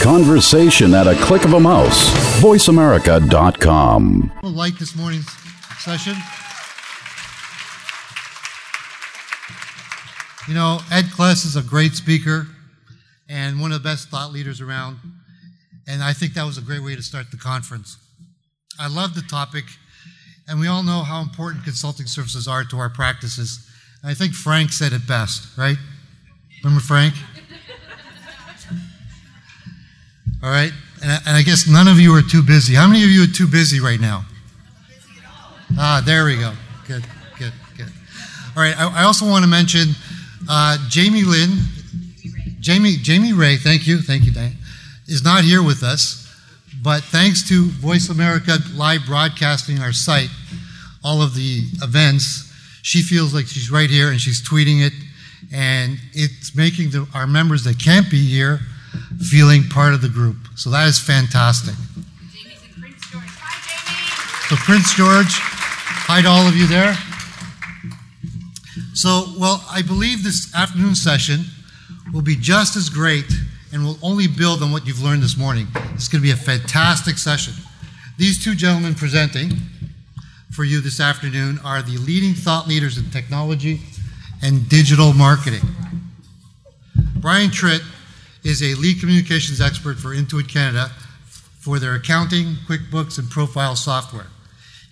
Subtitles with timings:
[0.00, 2.10] Conversation at a click of a mouse.
[2.40, 4.32] VoiceAmerica.com.
[4.42, 5.30] Like this morning's
[5.78, 6.14] session.
[10.48, 12.46] You know, Ed Kless is a great speaker
[13.28, 14.98] and one of the best thought leaders around.
[15.88, 17.96] And I think that was a great way to start the conference.
[18.78, 19.64] I love the topic,
[20.46, 23.66] and we all know how important consulting services are to our practices.
[24.04, 25.76] I think Frank said it best, right?
[26.62, 27.14] Remember Frank?
[30.46, 30.70] All right.
[31.02, 32.72] And I, and I guess none of you are too busy.
[32.72, 34.24] How many of you are too busy right now?
[35.76, 36.52] Ah, there we go.
[36.86, 37.04] Good,
[37.36, 37.88] good, good.
[38.56, 38.78] All right.
[38.78, 39.88] I, I also want to mention
[40.48, 41.58] uh, Jamie Lynn,
[42.60, 43.56] Jamie Jamie Ray.
[43.56, 44.52] Thank you, thank you, Dan,
[45.08, 46.32] Is not here with us,
[46.80, 50.30] but thanks to Voice America live broadcasting our site,
[51.02, 54.92] all of the events, she feels like she's right here and she's tweeting it,
[55.52, 58.60] and it's making the, our members that can't be here
[59.18, 60.36] feeling part of the group.
[60.54, 61.74] So that is fantastic.
[62.32, 63.24] Jamie's in Prince George.
[63.26, 65.32] Hi, So Prince George,
[66.06, 66.96] hi to all of you there.
[68.94, 71.44] So, well, I believe this afternoon session
[72.12, 73.30] will be just as great
[73.72, 75.66] and will only build on what you've learned this morning.
[75.94, 77.52] It's going to be a fantastic session.
[78.16, 79.50] These two gentlemen presenting
[80.50, 83.80] for you this afternoon are the leading thought leaders in technology
[84.42, 85.60] and digital marketing.
[87.16, 87.82] Brian Tritt
[88.46, 90.92] is a lead communications expert for Intuit Canada
[91.58, 94.28] for their accounting, QuickBooks, and profile software.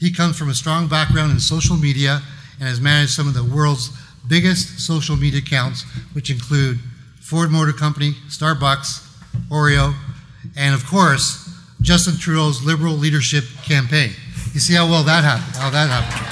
[0.01, 2.21] He comes from a strong background in social media
[2.59, 3.91] and has managed some of the world's
[4.29, 6.81] biggest social media accounts, which include
[7.21, 9.07] Ford Motor Company, Starbucks,
[9.51, 9.95] Oreo,
[10.57, 11.49] and of course,
[11.81, 14.11] Justin Trudeau's Liberal Leadership Campaign.
[14.53, 15.57] You see how well that happened?
[15.57, 16.27] How that happened.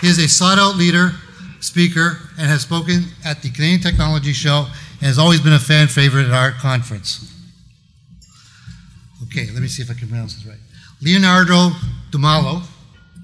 [0.00, 1.12] he is a sought out leader,
[1.60, 4.66] speaker, and has spoken at the Canadian Technology Show
[5.00, 7.34] and has always been a fan favorite at our conference.
[9.24, 10.58] Okay, let me see if I can pronounce this right.
[11.02, 11.70] Leonardo
[12.10, 12.62] Dumalo.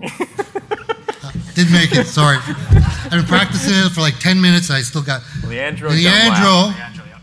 [0.03, 2.39] Uh, didn't make it, sorry.
[2.44, 4.71] I've been practicing it for like 10 minutes.
[4.71, 5.23] I still got.
[5.47, 5.91] Leandro.
[5.91, 7.19] Leandro, Leandro, yeah.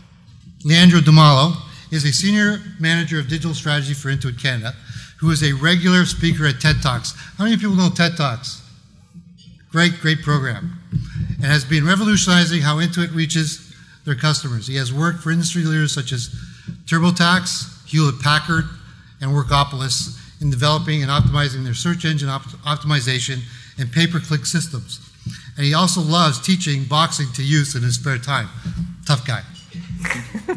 [0.64, 1.54] Leandro Dumalo
[1.90, 4.74] is a senior manager of digital strategy for Intuit Canada,
[5.20, 7.12] who is a regular speaker at TED Talks.
[7.36, 8.61] How many people know TED Talks?
[9.72, 10.78] Great, great program.
[11.36, 13.74] And has been revolutionizing how Intuit reaches
[14.04, 14.66] their customers.
[14.66, 16.28] He has worked for industry leaders such as
[16.84, 18.64] TurboTax, Hewlett Packard,
[19.22, 23.38] and Workopolis in developing and optimizing their search engine op- optimization
[23.78, 25.00] and pay-per-click systems.
[25.56, 28.48] And he also loves teaching boxing to youth in his spare time.
[29.06, 29.42] Tough guy.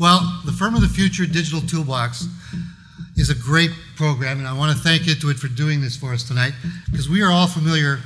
[0.00, 2.26] well, the Firm of the Future Digital Toolbox
[3.16, 6.22] is a great program, and I want to thank Intuit for doing this for us
[6.22, 6.52] tonight
[6.90, 8.00] because we are all familiar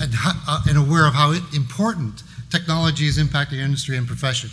[0.00, 4.50] and, uh, and aware of how important technology is impacting industry and profession.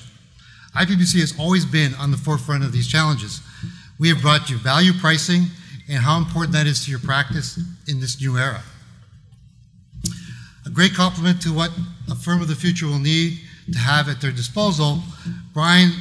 [0.75, 3.41] IPBC has always been on the forefront of these challenges.
[3.99, 5.43] We have brought you value pricing
[5.87, 8.63] and how important that is to your practice in this new era.
[10.65, 11.71] A great compliment to what
[12.09, 13.39] a firm of the future will need
[13.71, 14.99] to have at their disposal.
[15.53, 15.91] Brian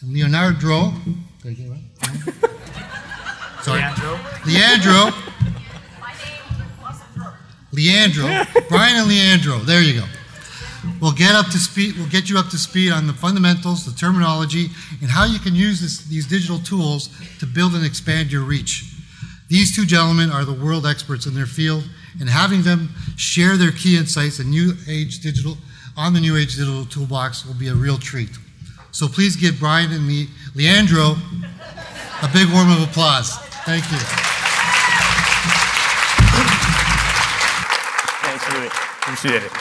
[0.00, 0.92] and Leonardo,
[1.42, 1.80] did I get it right?
[3.64, 3.80] Sorry.
[3.80, 4.18] Leandro.
[4.44, 5.10] Leandro.
[7.72, 8.26] Leandro.
[8.68, 9.58] Brian and Leandro.
[9.60, 10.06] There you go.
[11.00, 11.96] We'll get up to speed.
[11.96, 14.66] We'll get you up to speed on the fundamentals, the terminology,
[15.00, 17.08] and how you can use this, these digital tools
[17.38, 18.92] to build and expand your reach.
[19.48, 21.88] These two gentlemen are the world experts in their field,
[22.20, 25.56] and having them share their key insights and new age digital
[25.96, 28.36] on the new age digital toolbox will be a real treat.
[28.90, 31.16] So please give Brian and Le- Leandro
[32.22, 33.38] a big warm of applause.
[33.66, 33.96] Thank you.
[38.20, 38.66] Thanks, really.
[38.66, 39.52] Appreciate it.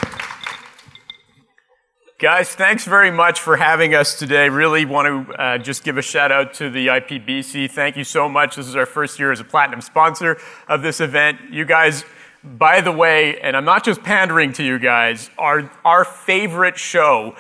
[2.19, 4.50] Guys, thanks very much for having us today.
[4.50, 7.72] Really want to uh, just give a shout out to the IPBC.
[7.72, 8.58] Thank you so much.
[8.58, 10.38] This is our first year as a platinum sponsor
[10.68, 11.40] of this event.
[11.50, 12.03] You guys,
[12.44, 17.38] by the way, and I'm not just pandering to you guys, are our favorite show,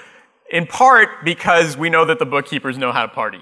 [0.49, 3.41] in part because we know that the bookkeepers know how to party.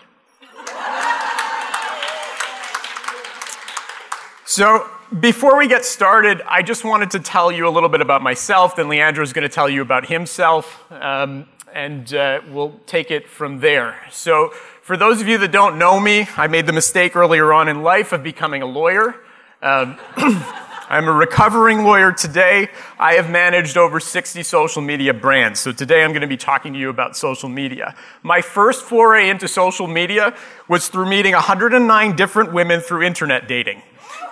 [4.53, 4.85] So,
[5.17, 8.75] before we get started, I just wanted to tell you a little bit about myself.
[8.75, 13.29] Then Leandro is going to tell you about himself, um, and uh, we'll take it
[13.29, 13.95] from there.
[14.11, 14.49] So,
[14.81, 17.81] for those of you that don't know me, I made the mistake earlier on in
[17.81, 19.15] life of becoming a lawyer.
[19.61, 22.67] Um, I'm a recovering lawyer today.
[22.99, 25.61] I have managed over 60 social media brands.
[25.61, 27.95] So today I'm going to be talking to you about social media.
[28.21, 30.35] My first foray into social media
[30.67, 33.81] was through meeting 109 different women through internet dating.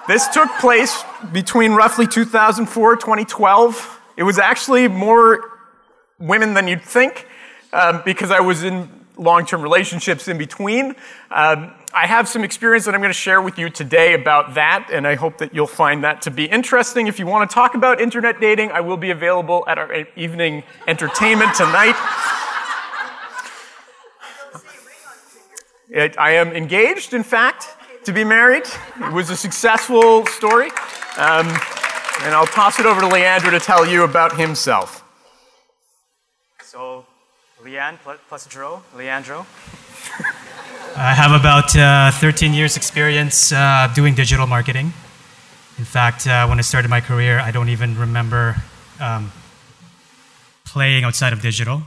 [0.07, 4.01] This took place between roughly 2004 2012.
[4.17, 5.59] It was actually more
[6.19, 7.27] women than you'd think
[7.73, 10.95] um, because I was in long term relationships in between.
[11.31, 14.89] Um, I have some experience that I'm going to share with you today about that,
[14.91, 17.07] and I hope that you'll find that to be interesting.
[17.07, 20.63] If you want to talk about internet dating, I will be available at our evening
[20.87, 21.95] entertainment tonight.
[25.95, 28.63] I am engaged, in fact, to be married.
[28.99, 30.69] It was a successful story.
[31.17, 31.47] Um,
[32.21, 35.03] and I'll toss it over to Leandro to tell you about himself.
[36.63, 37.05] So,
[37.63, 37.97] Leanne
[38.27, 39.45] plus Dro, Leandro.
[40.95, 44.93] I have about uh, 13 years experience uh, doing digital marketing.
[45.77, 48.57] In fact, uh, when I started my career, I don't even remember
[48.99, 49.31] um,
[50.65, 51.83] playing outside of digital.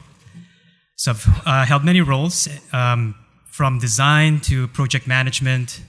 [0.97, 3.15] So I've uh, held many roles, um,
[3.51, 5.83] from design to project management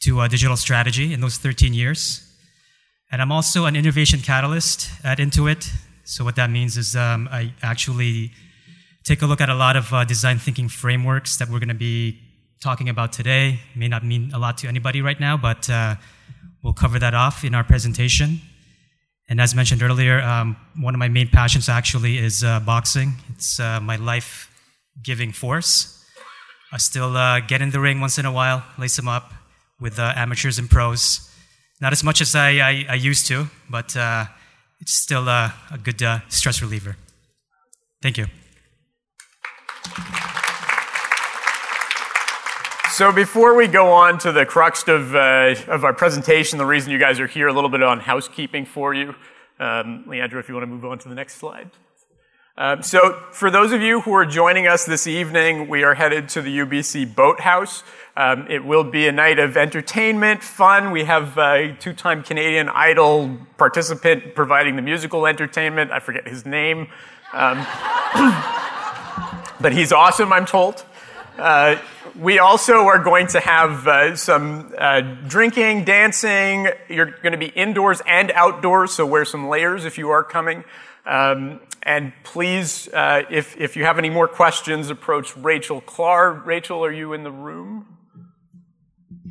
[0.00, 2.22] to uh, digital strategy in those 13 years.
[3.10, 5.70] And I'm also an innovation catalyst at Intuit.
[6.04, 8.32] So what that means is um, I actually
[9.04, 11.74] take a look at a lot of uh, design thinking frameworks that we're going to
[11.74, 12.20] be
[12.60, 13.60] talking about today.
[13.74, 15.94] May not mean a lot to anybody right now, but uh,
[16.62, 18.40] we'll cover that off in our presentation.
[19.28, 23.14] And as mentioned earlier, um, one of my main passions actually is uh, boxing.
[23.30, 26.04] It's uh, my life-giving force.
[26.72, 29.32] I still uh, get in the ring once in a while, lace them up
[29.80, 31.30] with amateurs and pros.
[31.80, 34.26] Not as much as I, I, I used to, but uh,
[34.80, 36.96] it's still a, a good uh, stress reliever.
[38.02, 38.26] Thank you.
[42.92, 46.90] So before we go on to the crux of, uh, of our presentation, the reason
[46.90, 49.14] you guys are here, a little bit on housekeeping for you.
[49.60, 51.70] Um, Leandro, if you want to move on to the next slide.
[52.58, 56.30] Um, so, for those of you who are joining us this evening, we are headed
[56.30, 57.82] to the UBC Boathouse.
[58.16, 60.90] Um, it will be a night of entertainment, fun.
[60.90, 65.90] We have a two time Canadian Idol participant providing the musical entertainment.
[65.90, 66.88] I forget his name.
[67.34, 67.58] Um,
[69.60, 70.82] but he's awesome, I'm told.
[71.36, 71.76] Uh,
[72.18, 76.68] we also are going to have uh, some uh, drinking, dancing.
[76.88, 80.64] You're going to be indoors and outdoors, so wear some layers if you are coming.
[81.06, 86.44] Um, and please, uh, if, if you have any more questions, approach Rachel Clark.
[86.44, 87.86] Rachel, are you in the room?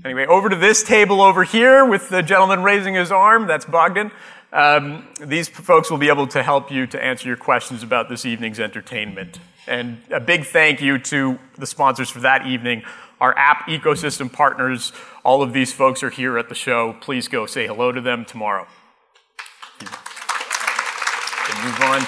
[0.05, 3.47] Anyway, over to this table over here with the gentleman raising his arm.
[3.47, 4.11] That's Bogdan.
[4.53, 8.25] Um, these folks will be able to help you to answer your questions about this
[8.25, 9.39] evening's entertainment.
[9.67, 12.83] And a big thank you to the sponsors for that evening,
[13.19, 14.93] our app ecosystem partners.
[15.25, 16.95] All of these folks are here at the show.
[17.01, 18.67] Please go say hello to them tomorrow.
[21.63, 22.01] Move on.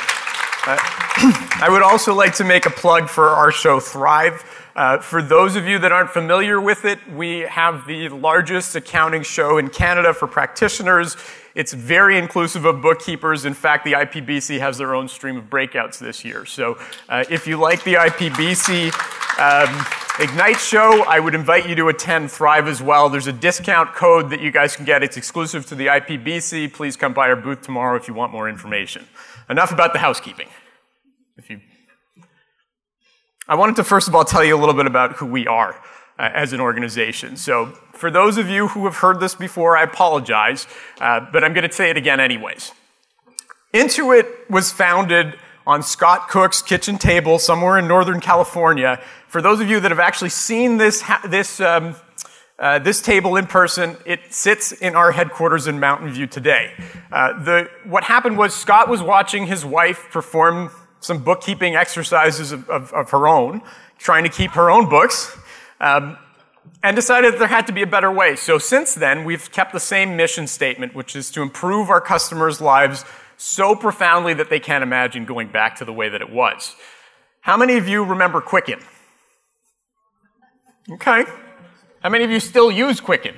[0.65, 0.77] Uh,
[1.61, 4.43] I would also like to make a plug for our show Thrive.
[4.75, 9.23] Uh, for those of you that aren't familiar with it, we have the largest accounting
[9.23, 11.17] show in Canada for practitioners.
[11.55, 13.45] It's very inclusive of bookkeepers.
[13.45, 16.45] In fact, the IPBC has their own stream of breakouts this year.
[16.45, 16.77] So
[17.09, 18.93] uh, if you like the IPBC
[19.39, 19.85] um,
[20.19, 23.09] Ignite show, I would invite you to attend Thrive as well.
[23.09, 25.01] There's a discount code that you guys can get.
[25.01, 26.73] It's exclusive to the IPBC.
[26.73, 29.07] Please come by our booth tomorrow if you want more information.
[29.49, 30.49] Enough about the housekeeping.
[31.37, 31.61] If you
[33.49, 35.73] I wanted to first of all tell you a little bit about who we are
[36.19, 37.37] uh, as an organization.
[37.37, 40.67] So, for those of you who have heard this before, I apologize,
[40.99, 42.73] uh, but I'm going to say it again anyways.
[43.73, 49.01] Intuit was founded on Scott Cook's kitchen table somewhere in Northern California.
[49.27, 51.95] For those of you that have actually seen this, this, um,
[52.59, 56.73] uh, this table in person, it sits in our headquarters in Mountain View today.
[57.11, 62.67] Uh, the, what happened was Scott was watching his wife perform some bookkeeping exercises of,
[62.69, 63.61] of, of her own,
[63.99, 65.37] trying to keep her own books,
[65.79, 66.17] um,
[66.83, 68.35] and decided that there had to be a better way.
[68.35, 72.59] So since then, we've kept the same mission statement, which is to improve our customers'
[72.59, 73.05] lives
[73.37, 76.75] so profoundly that they can't imagine going back to the way that it was.
[77.41, 78.79] How many of you remember Quicken?
[80.91, 81.25] Okay.
[82.07, 83.35] How many of you still use Quicken?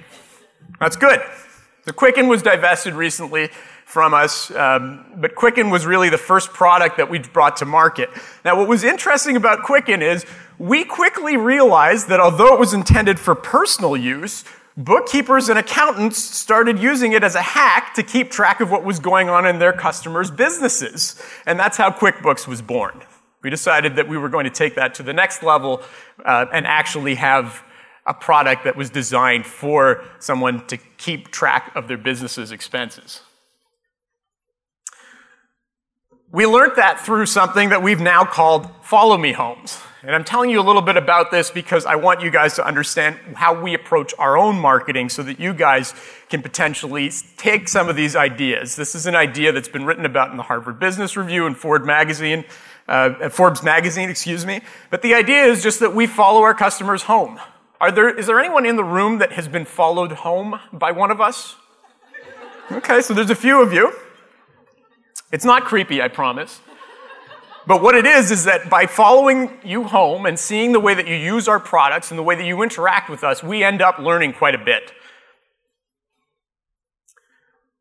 [0.80, 1.22] That's good.
[1.86, 3.50] The Quicken was divested recently
[3.84, 8.12] from us, um, but Quicken was really the first product that we brought to market.
[8.46, 10.24] Now, what was interesting about Quicken is
[10.60, 14.46] we quickly realized that although it was intended for personal use,
[14.78, 19.00] bookkeepers and accountants started using it as a hack to keep track of what was
[19.00, 21.20] going on in their customers' businesses.
[21.48, 23.02] And that's how QuickBooks was born.
[23.42, 25.82] We decided that we were going to take that to the next level
[26.24, 27.64] uh, and actually have
[28.10, 33.22] a product that was designed for someone to keep track of their business's expenses.
[36.32, 39.80] We learned that through something that we've now called Follow Me Homes.
[40.02, 42.66] And I'm telling you a little bit about this because I want you guys to
[42.66, 45.94] understand how we approach our own marketing so that you guys
[46.30, 48.76] can potentially take some of these ideas.
[48.76, 51.86] This is an idea that's been written about in the Harvard Business Review and Ford
[51.86, 52.46] Magazine.
[52.88, 54.62] uh, Forbes magazine, excuse me.
[54.90, 57.40] But the idea is just that we follow our customers home.
[57.82, 61.12] Are there, is there anyone in the room that has been followed home by one
[61.12, 61.56] of us?
[62.72, 63.94] Okay, so there's a few of you.
[65.32, 66.60] It's not creepy, I promise.
[67.66, 71.08] But what it is, is that by following you home and seeing the way that
[71.08, 74.00] you use our products and the way that you interact with us, we end up
[74.00, 74.92] learning quite a bit.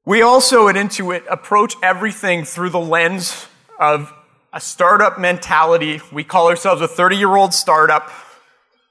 [0.04, 3.46] We also at Intuit approach everything through the lens
[3.78, 4.12] of
[4.52, 6.00] a startup mentality.
[6.12, 8.10] We call ourselves a 30 year old startup.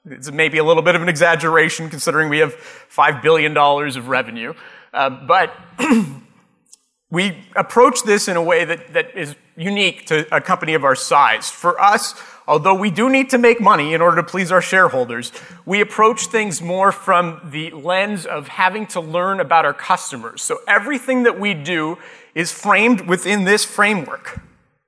[0.09, 4.53] It's maybe a little bit of an exaggeration considering we have $5 billion of revenue.
[4.93, 5.53] Uh, but
[7.11, 10.95] we approach this in a way that, that is unique to a company of our
[10.95, 11.49] size.
[11.49, 12.13] For us,
[12.47, 15.31] although we do need to make money in order to please our shareholders,
[15.65, 20.41] we approach things more from the lens of having to learn about our customers.
[20.41, 21.97] So everything that we do
[22.35, 24.39] is framed within this framework.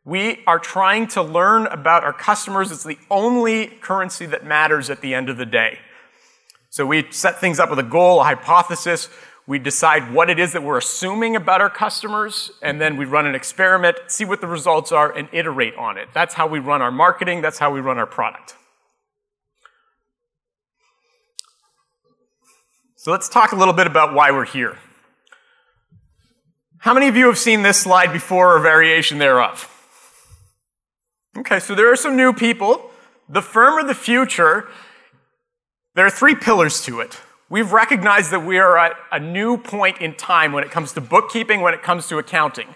[0.05, 2.71] We are trying to learn about our customers.
[2.71, 5.79] It's the only currency that matters at the end of the day.
[6.69, 9.09] So we set things up with a goal, a hypothesis.
[9.47, 13.25] We decide what it is that we're assuming about our customers, and then we run
[13.25, 16.09] an experiment, see what the results are, and iterate on it.
[16.13, 18.55] That's how we run our marketing, that's how we run our product.
[22.95, 24.77] So let's talk a little bit about why we're here.
[26.77, 29.78] How many of you have seen this slide before or variation thereof?
[31.37, 32.89] Okay, so there are some new people.
[33.27, 34.67] The firm of the future,
[35.95, 37.19] there are three pillars to it.
[37.49, 41.01] We've recognized that we are at a new point in time when it comes to
[41.01, 42.75] bookkeeping, when it comes to accounting.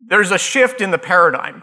[0.00, 1.62] There's a shift in the paradigm.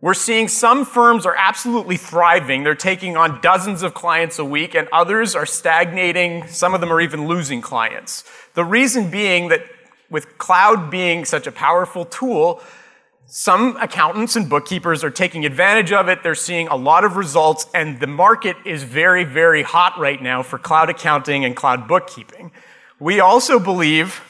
[0.00, 2.62] We're seeing some firms are absolutely thriving.
[2.62, 6.46] They're taking on dozens of clients a week, and others are stagnating.
[6.46, 8.24] Some of them are even losing clients.
[8.54, 9.62] The reason being that
[10.08, 12.62] with cloud being such a powerful tool,
[13.30, 16.22] some accountants and bookkeepers are taking advantage of it.
[16.22, 20.42] They're seeing a lot of results, and the market is very, very hot right now
[20.42, 22.52] for cloud accounting and cloud bookkeeping.
[22.98, 24.22] We also believe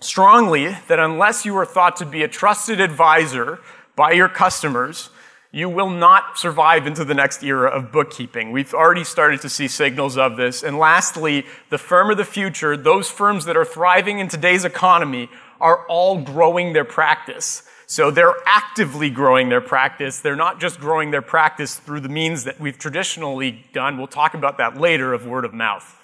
[0.00, 3.60] strongly that unless you are thought to be a trusted advisor
[3.96, 5.08] by your customers,
[5.50, 8.52] you will not survive into the next era of bookkeeping.
[8.52, 10.62] We've already started to see signals of this.
[10.62, 15.30] And lastly, the firm of the future, those firms that are thriving in today's economy,
[15.58, 17.62] are all growing their practice.
[17.94, 20.18] So they're actively growing their practice.
[20.18, 23.98] They're not just growing their practice through the means that we've traditionally done.
[23.98, 25.96] We'll talk about that later of word of mouth.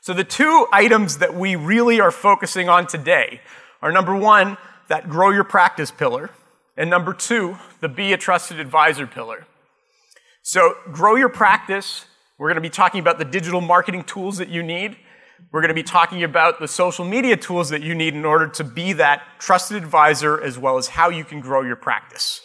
[0.00, 3.40] So the two items that we really are focusing on today
[3.82, 6.30] are number one, that grow your practice pillar,
[6.76, 9.48] and number two, the be a trusted advisor pillar.
[10.42, 12.04] So grow your practice.
[12.38, 14.98] We're going to be talking about the digital marketing tools that you need.
[15.52, 18.46] We're going to be talking about the social media tools that you need in order
[18.48, 22.40] to be that trusted advisor as well as how you can grow your practice.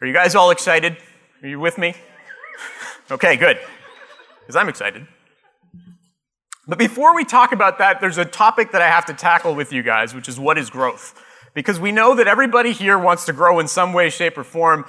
[0.00, 0.96] Are you guys all excited?
[1.42, 1.94] Are you with me?
[3.10, 3.58] okay, good.
[4.40, 5.06] Because I'm excited.
[6.66, 9.72] But before we talk about that, there's a topic that I have to tackle with
[9.72, 11.22] you guys, which is what is growth?
[11.54, 14.84] Because we know that everybody here wants to grow in some way, shape, or form,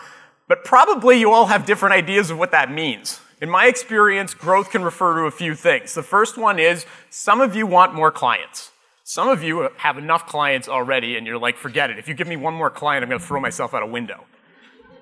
[0.47, 3.21] but probably you all have different ideas of what that means.
[3.41, 5.93] In my experience, growth can refer to a few things.
[5.93, 8.71] The first one is some of you want more clients.
[9.05, 11.97] Some of you have enough clients already and you're like, forget it.
[11.97, 14.25] If you give me one more client, I'm going to throw myself out a window.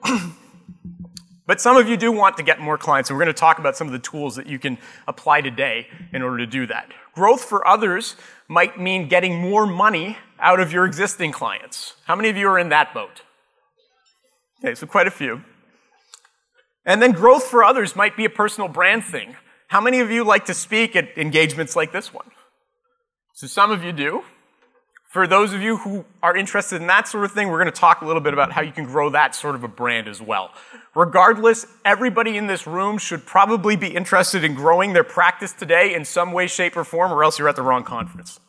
[1.47, 3.57] but some of you do want to get more clients, and we're going to talk
[3.57, 4.77] about some of the tools that you can
[5.07, 6.91] apply today in order to do that.
[7.13, 8.15] Growth for others
[8.47, 11.95] might mean getting more money out of your existing clients.
[12.05, 13.23] How many of you are in that boat?
[14.63, 15.43] Okay, so quite a few.
[16.87, 19.35] And then growth for others might be a personal brand thing.
[19.67, 22.31] How many of you like to speak at engagements like this one?
[23.33, 24.23] So some of you do.
[25.09, 27.79] For those of you who are interested in that sort of thing, we're going to
[27.79, 30.21] talk a little bit about how you can grow that sort of a brand as
[30.21, 30.51] well.
[30.95, 36.05] Regardless, everybody in this room should probably be interested in growing their practice today in
[36.05, 38.39] some way, shape, or form, or else you're at the wrong conference.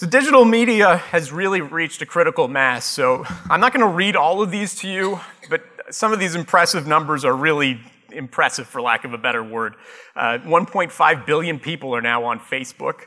[0.00, 2.86] So digital media has really reached a critical mass.
[2.86, 6.34] So I'm not going to read all of these to you, but some of these
[6.34, 7.78] impressive numbers are really
[8.10, 9.74] impressive, for lack of a better word.
[10.16, 13.02] Uh, 1.5 billion people are now on Facebook.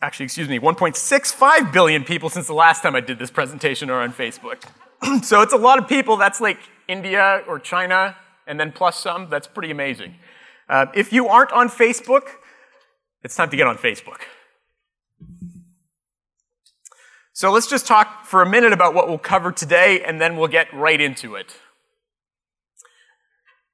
[0.00, 4.00] Actually, excuse me, 1.65 billion people since the last time I did this presentation are
[4.00, 4.64] on Facebook.
[5.22, 6.16] so it's a lot of people.
[6.16, 9.28] That's like India or China, and then plus some.
[9.28, 10.14] That's pretty amazing.
[10.66, 12.22] Uh, if you aren't on Facebook,
[13.22, 14.22] it's time to get on Facebook.
[17.44, 20.48] So let's just talk for a minute about what we'll cover today, and then we'll
[20.48, 21.54] get right into it.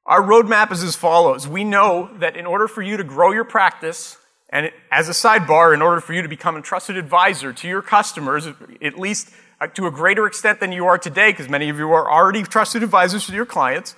[0.04, 1.46] Our roadmap is as follows.
[1.46, 4.16] We know that in order for you to grow your practice
[4.52, 7.82] And as a sidebar, in order for you to become a trusted advisor to your
[7.82, 8.48] customers,
[8.82, 11.92] at least uh, to a greater extent than you are today, because many of you
[11.92, 13.94] are already trusted advisors to your clients,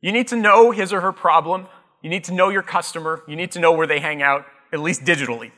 [0.00, 1.66] you need to know his or her problem.
[2.00, 3.22] You need to know your customer.
[3.26, 5.50] You need to know where they hang out, at least digitally.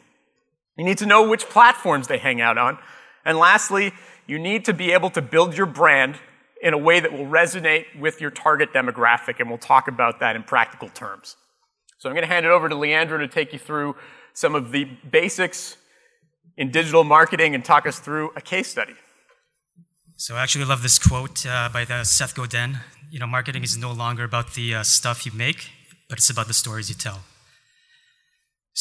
[0.76, 2.78] You need to know which platforms they hang out on.
[3.24, 3.92] And lastly,
[4.26, 6.16] you need to be able to build your brand
[6.62, 10.34] in a way that will resonate with your target demographic, and we'll talk about that
[10.34, 11.36] in practical terms.
[11.98, 13.96] So I'm going to hand it over to Leandro to take you through
[14.32, 15.76] some of the basics
[16.56, 18.94] in digital marketing and talk us through a case study.
[20.16, 22.78] So I actually love this quote uh, by Seth Godin.
[23.10, 25.70] You know, marketing is no longer about the uh, stuff you make,
[26.08, 27.20] but it's about the stories you tell.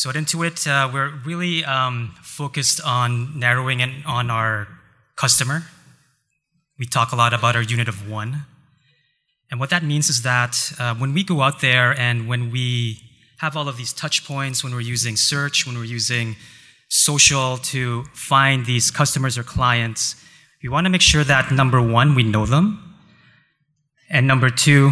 [0.04, 4.68] So at Intuit, uh, we're really um, focused on narrowing in on our
[5.16, 5.64] customer.
[6.78, 8.42] We talk a lot about our unit of one.
[9.50, 12.98] And what that means is that uh, when we go out there and when we
[13.40, 16.36] have all of these touch points, when we're using search, when we're using
[16.90, 20.22] social to find these customers or clients,
[20.62, 22.94] we want to make sure that number one, we know them.
[24.10, 24.92] And number two,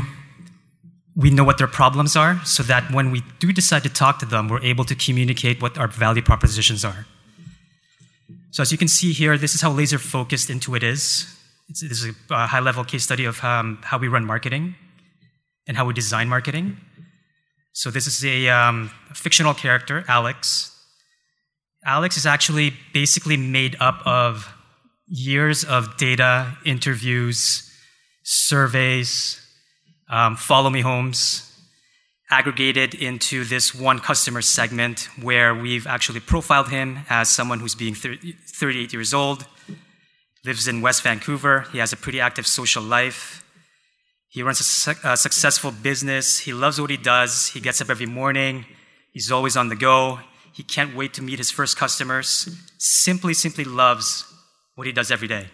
[1.15, 4.25] we know what their problems are so that when we do decide to talk to
[4.25, 7.06] them, we're able to communicate what our value propositions are.
[8.51, 11.25] So as you can see here, this is how laser focused Intuit is.
[11.70, 14.75] It's, this is a high level case study of um, how we run marketing
[15.68, 16.77] and how we design marketing.
[17.74, 20.68] So this is a um, fictional character, Alex.
[21.86, 24.53] Alex is actually basically made up of
[25.08, 27.70] years of data, interviews,
[28.24, 29.41] surveys,
[30.12, 31.48] um, follow me homes,
[32.30, 37.96] aggregated into this one customer segment where we've actually profiled him as someone who's being
[37.96, 39.46] 30, 38 years old,
[40.46, 41.62] lives in West Vancouver.
[41.72, 43.44] He has a pretty active social life.
[44.30, 46.39] He runs a, su- a successful business.
[46.39, 47.48] He loves what he does.
[47.48, 48.65] He gets up every morning.
[49.13, 50.20] He's always on the go.
[50.53, 52.50] He can't wait to meet his first customers.
[52.77, 54.25] Simply, simply loves
[54.75, 55.48] what he does every day.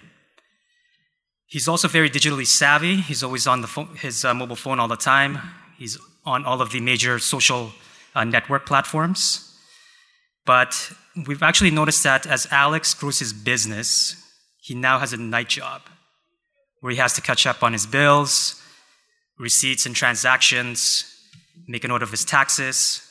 [1.47, 2.97] He's also very digitally savvy.
[2.97, 5.39] He's always on phone, his uh, mobile phone all the time.
[5.77, 7.71] He's on all of the major social
[8.13, 9.57] uh, network platforms.
[10.45, 10.91] But
[11.25, 14.15] we've actually noticed that as Alex grows his business,
[14.61, 15.83] he now has a night job
[16.81, 18.61] where he has to catch up on his bills,
[19.39, 21.05] receipts and transactions,
[21.65, 23.01] make a note of his taxes.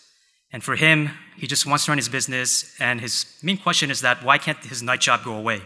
[0.53, 2.77] And for him, he just wants to run his business.
[2.81, 5.63] And his main question is that why can't his night job go away?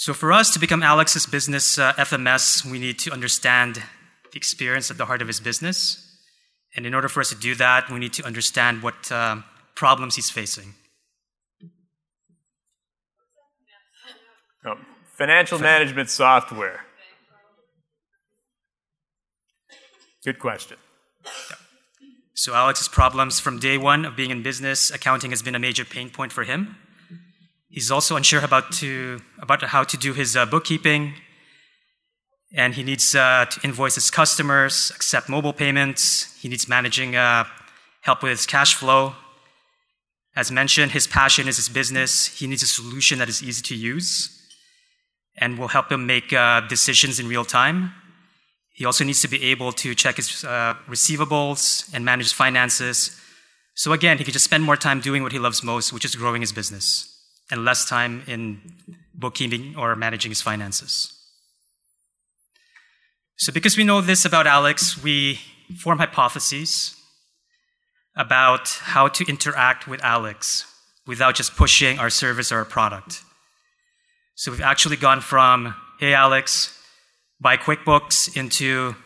[0.00, 3.82] So, for us to become Alex's business uh, FMS, we need to understand
[4.30, 6.20] the experience at the heart of his business.
[6.76, 9.38] And in order for us to do that, we need to understand what uh,
[9.74, 10.74] problems he's facing.
[14.64, 14.76] Oh,
[15.16, 16.84] financial management software.
[20.24, 20.76] Good question.
[22.34, 25.84] So, Alex's problems from day one of being in business, accounting has been a major
[25.84, 26.76] pain point for him.
[27.78, 31.14] He's also unsure about, to, about how to do his uh, bookkeeping,
[32.52, 36.36] and he needs uh, to invoice his customers, accept mobile payments.
[36.40, 37.44] He needs managing uh,
[38.00, 39.14] help with his cash flow.
[40.34, 42.26] As mentioned, his passion is his business.
[42.26, 44.28] He needs a solution that is easy to use
[45.36, 47.92] and will help him make uh, decisions in real time.
[48.74, 53.16] He also needs to be able to check his uh, receivables and manage his finances.
[53.76, 56.16] So again, he can just spend more time doing what he loves most, which is
[56.16, 57.14] growing his business
[57.50, 58.60] and less time in
[59.14, 61.14] bookkeeping or managing his finances.
[63.36, 65.38] So, because we know this about Alex, we
[65.78, 66.96] form hypotheses
[68.16, 70.64] about how to interact with Alex
[71.06, 73.22] without just pushing our service or our product.
[74.34, 76.76] So, we've actually gone from, hey, Alex,
[77.40, 78.96] buy QuickBooks into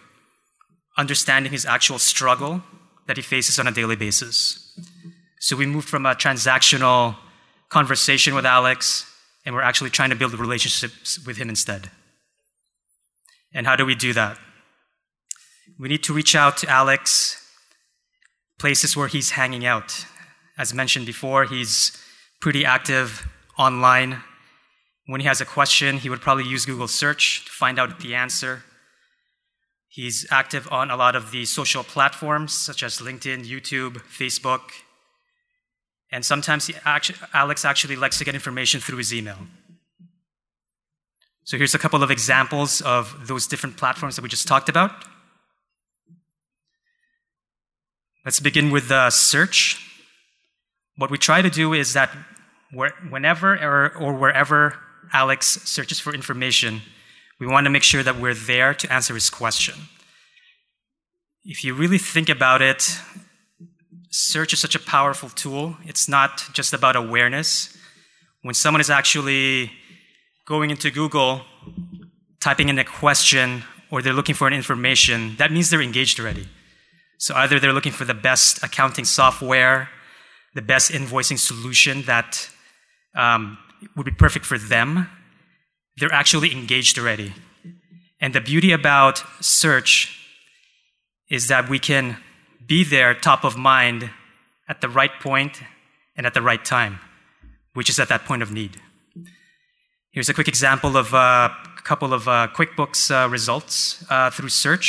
[0.97, 2.63] understanding his actual struggle
[3.07, 4.79] that he faces on a daily basis.
[5.41, 7.17] So, we moved from a transactional
[7.73, 9.07] conversation with Alex,
[9.47, 11.91] and we're actually trying to build relationships with him instead.
[13.55, 14.37] And how do we do that?
[15.81, 17.43] We need to reach out to Alex,
[18.59, 20.05] places where he's hanging out.
[20.59, 21.97] As mentioned before, he's
[22.43, 23.27] pretty active
[23.59, 24.23] online.
[25.07, 28.15] When he has a question, he would probably use Google search to find out the
[28.15, 28.65] answer.
[29.89, 34.61] He's active on a lot of the social platforms such as LinkedIn, YouTube, Facebook,
[36.13, 39.39] and sometimes actually, Alex actually likes to get information through his email.
[41.45, 44.93] So here's a couple of examples of those different platforms that we just talked about.
[48.25, 49.85] Let's begin with the search.
[50.97, 52.11] What we try to do is that
[52.73, 54.79] whenever or, or wherever
[55.13, 56.83] Alex searches for information,
[57.41, 59.75] we want to make sure that we're there to answer his question.
[61.45, 63.01] If you really think about it,
[64.13, 65.77] search is such a powerful tool.
[65.85, 67.77] It's not just about awareness.
[68.43, 69.73] When someone is actually
[70.47, 71.43] going into Google,
[72.41, 76.47] typing in a question, or they're looking for an information, that means they're engaged already.
[77.19, 79.89] So either they're looking for the best accounting software,
[80.55, 82.51] the best invoicing solution that
[83.15, 83.57] um,
[83.97, 85.09] would be perfect for them,
[85.97, 87.33] they're actually engaged already.
[88.21, 90.19] And the beauty about search
[91.31, 92.19] is that we can
[92.73, 94.09] be there top of mind
[94.67, 95.61] at the right point
[96.17, 96.95] and at the right time,
[97.75, 98.81] which is at that point of need.
[100.15, 104.89] Here's a quick example of uh, a couple of uh, QuickBooks uh, results through search.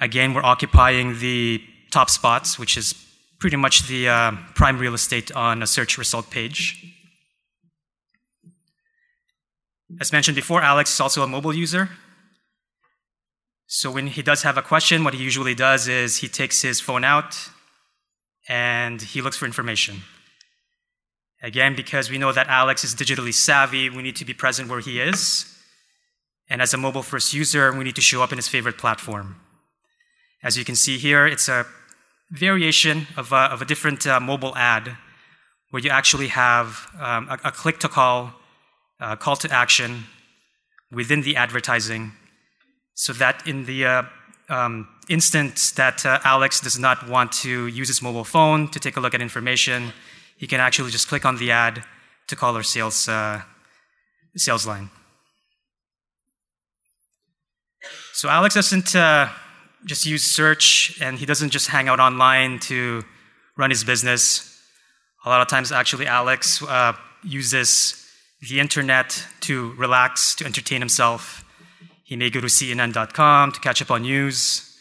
[0.00, 2.94] Again, we're occupying the top spots, which is
[3.38, 4.02] pretty much the
[4.54, 6.60] prime real estate on a search result page.
[10.00, 11.90] As mentioned before, Alex is also a mobile user.
[13.66, 16.80] So when he does have a question, what he usually does is he takes his
[16.80, 17.36] phone out
[18.48, 20.02] and he looks for information.
[21.42, 24.80] Again, because we know that Alex is digitally savvy, we need to be present where
[24.80, 25.50] he is.
[26.48, 29.36] And as a mobile first user, we need to show up in his favorite platform.
[30.42, 31.66] As you can see here, it's a
[32.30, 34.96] variation of a, of a different uh, mobile ad
[35.70, 38.32] where you actually have um, a, a click to call,
[39.00, 40.04] uh, call to action
[40.92, 42.12] within the advertising
[42.94, 44.02] so that in the uh,
[44.48, 48.96] um, instance that uh, Alex does not want to use his mobile phone to take
[48.96, 49.92] a look at information,
[50.36, 51.84] he can actually just click on the ad
[52.28, 53.42] to call our sales, uh,
[54.36, 54.90] sales line.
[58.12, 59.28] So Alex doesn't uh,
[59.84, 63.02] just use search and he doesn't just hang out online to
[63.56, 64.50] run his business.
[65.24, 68.00] A lot of times, actually, Alex uh, uses
[68.48, 71.43] the internet to relax, to entertain himself
[72.04, 74.78] he may go to CNN.com to catch up on news.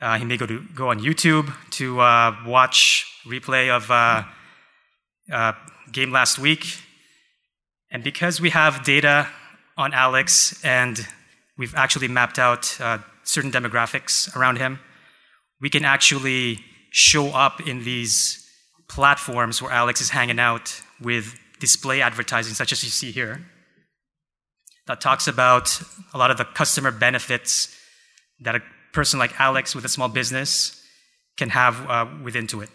[0.00, 4.22] Uh, he may go to go on YouTube to uh, watch replay of uh,
[5.32, 5.52] uh,
[5.90, 6.78] game last week.
[7.90, 9.28] And because we have data
[9.76, 11.06] on Alex and
[11.58, 14.78] we've actually mapped out uh, certain demographics around him,
[15.60, 18.48] we can actually show up in these
[18.88, 23.44] platforms where Alex is hanging out with display advertising, such as you see here
[24.86, 25.80] that talks about
[26.12, 27.76] a lot of the customer benefits
[28.40, 30.82] that a person like Alex with a small business
[31.36, 32.68] can have uh, with Intuit.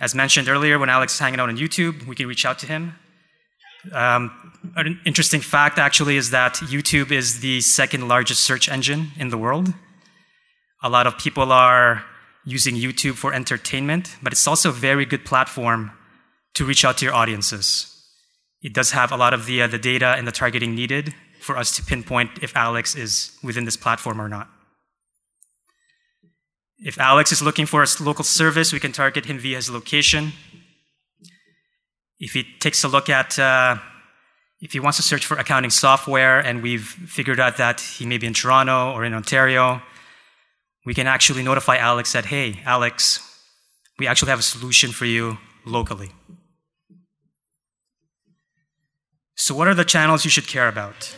[0.00, 2.66] As mentioned earlier, when Alex is hanging out on YouTube, we can reach out to
[2.66, 2.94] him.
[3.92, 9.28] Um, an interesting fact, actually, is that YouTube is the second largest search engine in
[9.28, 9.72] the world.
[10.82, 12.04] A lot of people are
[12.44, 15.92] using YouTube for entertainment, but it's also a very good platform
[16.54, 17.93] to reach out to your audiences.
[18.64, 21.58] It does have a lot of the, uh, the data and the targeting needed for
[21.58, 24.48] us to pinpoint if Alex is within this platform or not.
[26.78, 30.32] If Alex is looking for a local service, we can target him via his location.
[32.18, 33.76] If he takes a look at, uh,
[34.62, 38.16] if he wants to search for accounting software and we've figured out that he may
[38.16, 39.82] be in Toronto or in Ontario,
[40.86, 43.20] we can actually notify Alex that, hey, Alex,
[43.98, 46.12] we actually have a solution for you locally.
[49.36, 51.16] So, what are the channels you should care about?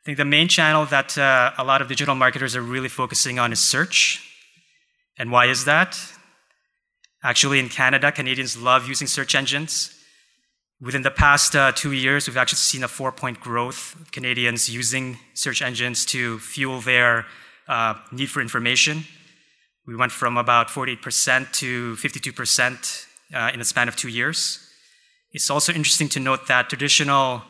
[0.00, 3.38] I think the main channel that uh, a lot of digital marketers are really focusing
[3.38, 4.24] on is search.
[5.18, 6.00] And why is that?
[7.22, 9.94] Actually, in Canada, Canadians love using search engines.
[10.80, 14.70] Within the past uh, two years, we've actually seen a four point growth of Canadians
[14.70, 17.26] using search engines to fuel their
[17.66, 19.04] uh, need for information.
[19.86, 24.67] We went from about 48% to 52% uh, in the span of two years.
[25.32, 27.42] It's also interesting to note that traditional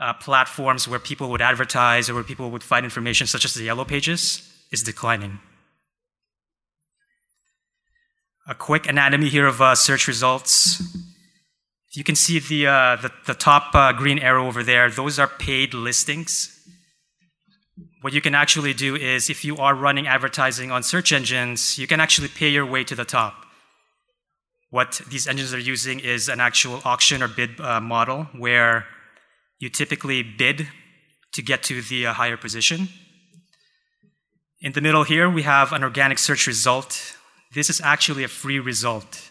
[0.00, 3.64] uh, platforms where people would advertise or where people would find information, such as the
[3.64, 5.40] Yellow Pages, is declining.
[8.46, 10.82] A quick anatomy here of uh, search results.
[11.92, 14.88] You can see the, uh, the, the, top uh, green arrow over there.
[14.88, 16.54] Those are paid listings.
[18.00, 21.86] What you can actually do is, if you are running advertising on search engines, you
[21.86, 23.44] can actually pay your way to the top.
[24.70, 28.86] What these engines are using is an actual auction or bid uh, model where
[29.58, 30.68] you typically bid
[31.32, 32.88] to get to the uh, higher position.
[34.60, 37.16] In the middle here, we have an organic search result.
[37.54, 39.30] This is actually a free result.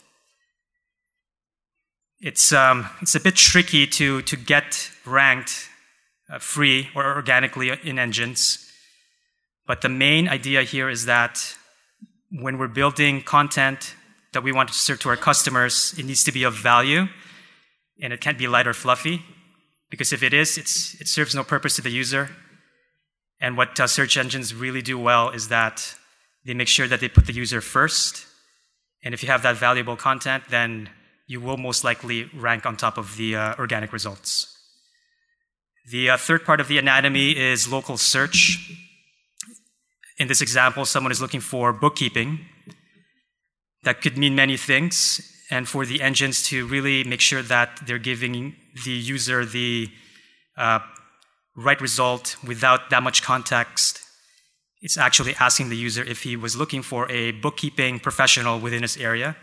[2.20, 5.70] It's, um, it's a bit tricky to, to get ranked
[6.32, 8.72] uh, free or organically in engines.
[9.68, 11.56] But the main idea here is that
[12.32, 13.94] when we're building content
[14.34, 17.08] that we want to serve to our customers, it needs to be of value
[18.02, 19.24] and it can't be light or fluffy
[19.90, 22.30] because if it is, it serves no purpose to the user.
[23.40, 25.96] And what uh, search engines really do well is that
[26.46, 28.26] they make sure that they put the user first.
[29.04, 30.90] And if you have that valuable content, then
[31.28, 34.54] you will most likely rank on top of the uh, organic results.
[35.90, 38.72] The uh, third part of the anatomy is local search.
[40.18, 42.40] In this example, someone is looking for bookkeeping.
[43.84, 45.22] That could mean many things.
[45.50, 49.90] And for the engines to really make sure that they're giving the user the
[50.58, 50.80] uh,
[51.56, 54.02] right result without that much context,
[54.82, 58.98] it's actually asking the user if he was looking for a bookkeeping professional within his
[58.98, 59.38] area.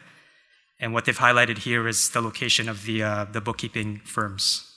[0.79, 4.74] And what they've highlighted here is the location of the, uh, the bookkeeping firms.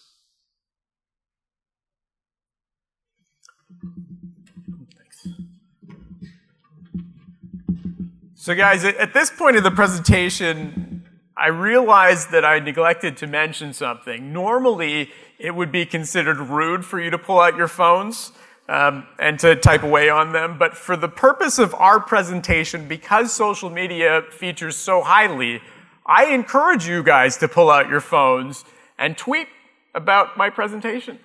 [8.47, 11.03] So, guys, at this point of the presentation,
[11.35, 14.31] I realized that I neglected to mention something.
[14.31, 18.31] Normally, it would be considered rude for you to pull out your phones
[18.69, 20.57] um, and to type away on them.
[20.57, 25.59] But for the purpose of our presentation, because social media features so highly,
[26.05, 28.63] I encourage you guys to pull out your phones
[28.97, 29.49] and tweet
[29.93, 31.19] about my presentation.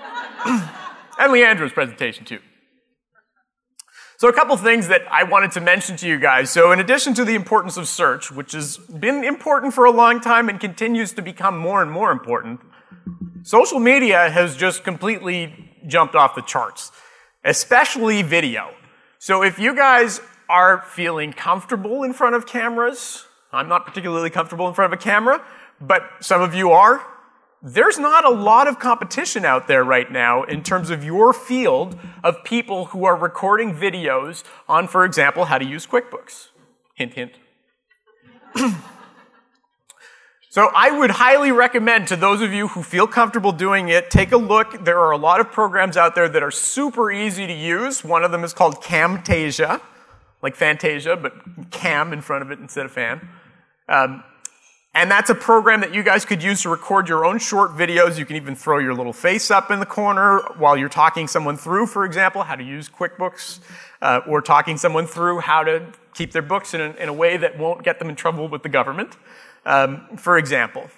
[0.46, 2.38] and Leandro's presentation, too.
[4.18, 6.50] So, a couple things that I wanted to mention to you guys.
[6.50, 10.20] So, in addition to the importance of search, which has been important for a long
[10.20, 12.58] time and continues to become more and more important,
[13.44, 16.90] social media has just completely jumped off the charts,
[17.44, 18.74] especially video.
[19.20, 24.66] So, if you guys are feeling comfortable in front of cameras, I'm not particularly comfortable
[24.66, 25.44] in front of a camera,
[25.80, 27.06] but some of you are
[27.62, 31.98] there's not a lot of competition out there right now in terms of your field
[32.22, 36.48] of people who are recording videos on, for example, how to use QuickBooks.
[36.94, 37.32] Hint, hint.
[40.50, 44.30] so I would highly recommend to those of you who feel comfortable doing it, take
[44.30, 44.84] a look.
[44.84, 48.04] There are a lot of programs out there that are super easy to use.
[48.04, 49.80] One of them is called Camtasia,
[50.42, 51.32] like Fantasia, but
[51.72, 53.28] cam in front of it instead of fan.
[53.88, 54.22] Um,
[54.94, 58.18] and that's a program that you guys could use to record your own short videos.
[58.18, 61.56] You can even throw your little face up in the corner while you're talking someone
[61.56, 63.60] through, for example, how to use QuickBooks,
[64.02, 67.36] uh, or talking someone through how to keep their books in a, in a way
[67.36, 69.16] that won't get them in trouble with the government,
[69.66, 70.88] um, for example.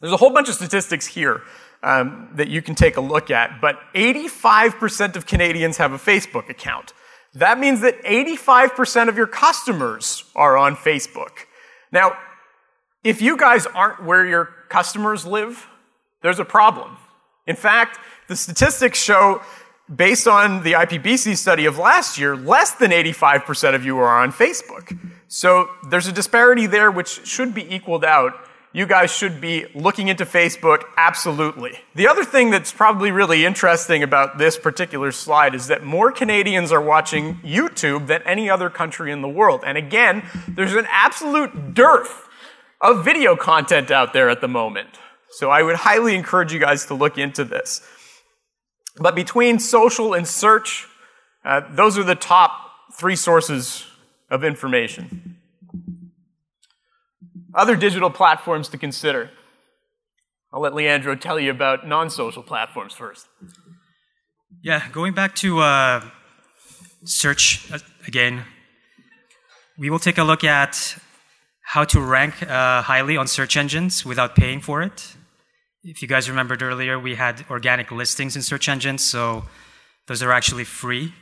[0.00, 1.42] There's a whole bunch of statistics here
[1.82, 6.48] um, that you can take a look at, but 85% of Canadians have a Facebook
[6.48, 6.92] account.
[7.34, 11.46] That means that 85% of your customers are on Facebook.
[11.90, 12.16] Now,
[13.04, 15.66] if you guys aren't where your customers live,
[16.22, 16.96] there's a problem.
[17.46, 19.42] In fact, the statistics show,
[19.94, 24.32] based on the IPBC study of last year, less than 85% of you are on
[24.32, 24.96] Facebook.
[25.28, 28.32] So there's a disparity there which should be equaled out.
[28.74, 31.78] You guys should be looking into Facebook, absolutely.
[31.94, 36.72] The other thing that's probably really interesting about this particular slide is that more Canadians
[36.72, 39.62] are watching YouTube than any other country in the world.
[39.66, 42.28] And again, there's an absolute dearth
[42.82, 44.90] of video content out there at the moment.
[45.30, 47.80] So I would highly encourage you guys to look into this.
[48.98, 50.86] But between social and search,
[51.44, 52.50] uh, those are the top
[52.94, 53.86] three sources
[54.30, 55.38] of information.
[57.54, 59.30] Other digital platforms to consider.
[60.52, 63.26] I'll let Leandro tell you about non social platforms first.
[64.62, 66.04] Yeah, going back to uh,
[67.04, 68.44] search uh, again,
[69.78, 70.98] we will take a look at
[71.72, 75.16] how to rank uh, highly on search engines without paying for it.
[75.82, 79.46] If you guys remembered earlier, we had organic listings in search engines, so
[80.06, 81.14] those are actually free.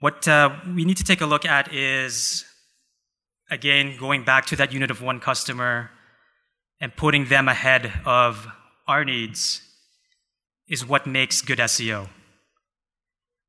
[0.00, 2.44] What uh, we need to take a look at is,
[3.52, 5.92] again, going back to that unit of one customer
[6.80, 8.48] and putting them ahead of
[8.88, 9.60] our needs
[10.66, 12.08] is what makes good SEO.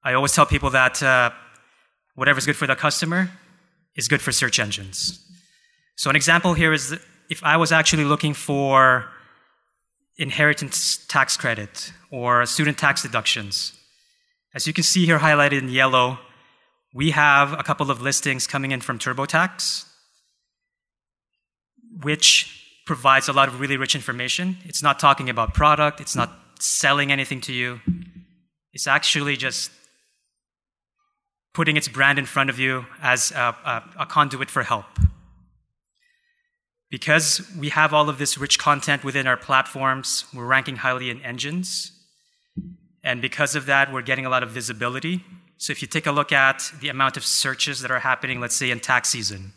[0.03, 1.31] I always tell people that uh,
[2.13, 3.31] whatever's good for the customer
[3.95, 5.19] is good for search engines.
[5.95, 6.97] So an example here is
[7.29, 9.09] if I was actually looking for
[10.17, 13.73] inheritance tax credit or student tax deductions.
[14.53, 16.19] As you can see here highlighted in yellow,
[16.93, 19.85] we have a couple of listings coming in from TurboTax,
[22.03, 24.57] which provides a lot of really rich information.
[24.65, 27.79] It's not talking about product, it's not selling anything to you.
[28.73, 29.71] It's actually just
[31.53, 34.85] putting its brand in front of you as a, a, a conduit for help.
[36.89, 41.21] Because we have all of this rich content within our platforms, we're ranking highly in
[41.21, 41.91] engines.
[43.03, 45.23] And because of that, we're getting a lot of visibility.
[45.57, 48.55] So if you take a look at the amount of searches that are happening, let's
[48.55, 49.53] say in tax season,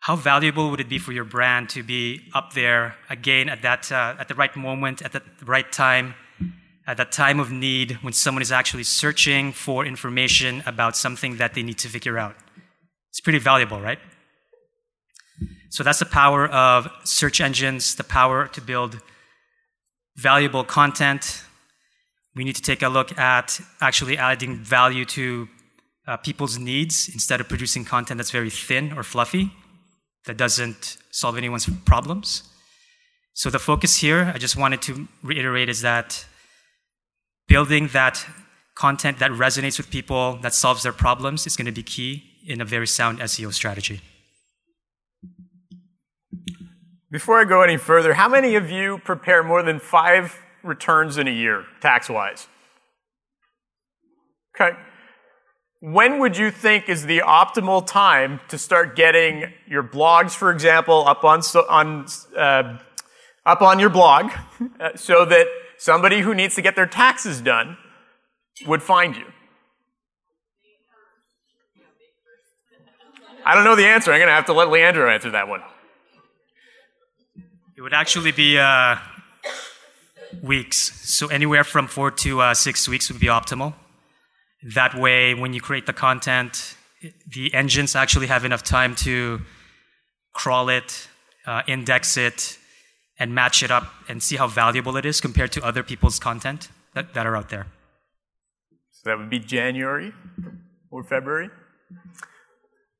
[0.00, 3.90] how valuable would it be for your brand to be up there again at that
[3.92, 6.14] uh, at the right moment, at the right time,
[6.86, 11.54] at that time of need when someone is actually searching for information about something that
[11.54, 12.34] they need to figure out.
[13.10, 13.98] It's pretty valuable, right?
[15.70, 19.00] So that's the power of search engines, the power to build
[20.16, 21.44] valuable content.
[22.34, 25.48] We need to take a look at actually adding value to
[26.06, 29.50] uh, people's needs instead of producing content that's very thin or fluffy
[30.26, 32.42] that doesn't solve anyone's problems.
[33.34, 36.26] So the focus here, I just wanted to reiterate, is that
[37.52, 38.26] building that
[38.74, 42.62] content that resonates with people, that solves their problems, is going to be key in
[42.62, 44.00] a very sound SEO strategy.
[47.10, 51.28] Before I go any further, how many of you prepare more than five returns in
[51.28, 52.48] a year, tax wise?
[54.56, 54.74] Okay.
[55.80, 61.04] When would you think is the optimal time to start getting your blogs, for example,
[61.06, 62.78] up on, on uh,
[63.44, 64.30] up on your blog
[64.94, 65.46] so that
[65.82, 67.76] somebody who needs to get their taxes done
[68.66, 69.24] would find you?
[73.44, 74.12] I don't know the answer.
[74.12, 75.62] I'm going to have to let Leandro answer that one.
[77.76, 78.96] It would actually be uh,
[80.40, 80.78] weeks.
[81.16, 83.74] So anywhere from four to uh, six weeks would be optimal.
[84.74, 86.76] That way, when you create the content,
[87.26, 89.40] the engines actually have enough time to
[90.32, 91.08] crawl it,
[91.44, 92.56] uh, index it,
[93.22, 96.68] and match it up and see how valuable it is compared to other people's content
[96.94, 97.68] that, that are out there.
[98.90, 100.12] So that would be January
[100.90, 101.48] or February.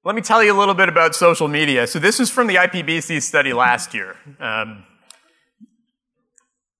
[0.04, 1.88] Let me tell you a little bit about social media.
[1.88, 4.14] So this is from the IPBC study last year.
[4.38, 4.85] Um,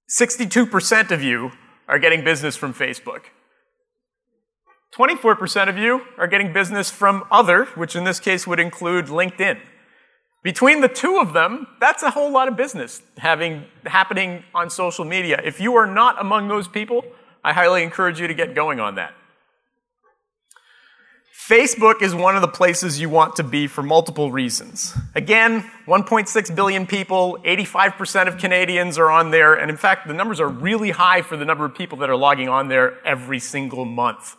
[0.09, 1.51] 62% of you
[1.89, 3.23] are getting business from Facebook.
[4.97, 9.59] 24% of you are getting business from other, which in this case would include LinkedIn.
[10.43, 15.05] Between the two of them, that's a whole lot of business having, happening on social
[15.05, 15.41] media.
[15.45, 17.05] If you are not among those people,
[17.45, 19.15] I highly encourage you to get going on that.
[21.49, 24.97] Facebook is one of the places you want to be for multiple reasons.
[25.15, 30.39] Again, 1.6 billion people, 85% of Canadians are on there, and in fact, the numbers
[30.41, 33.85] are really high for the number of people that are logging on there every single
[33.85, 34.37] month.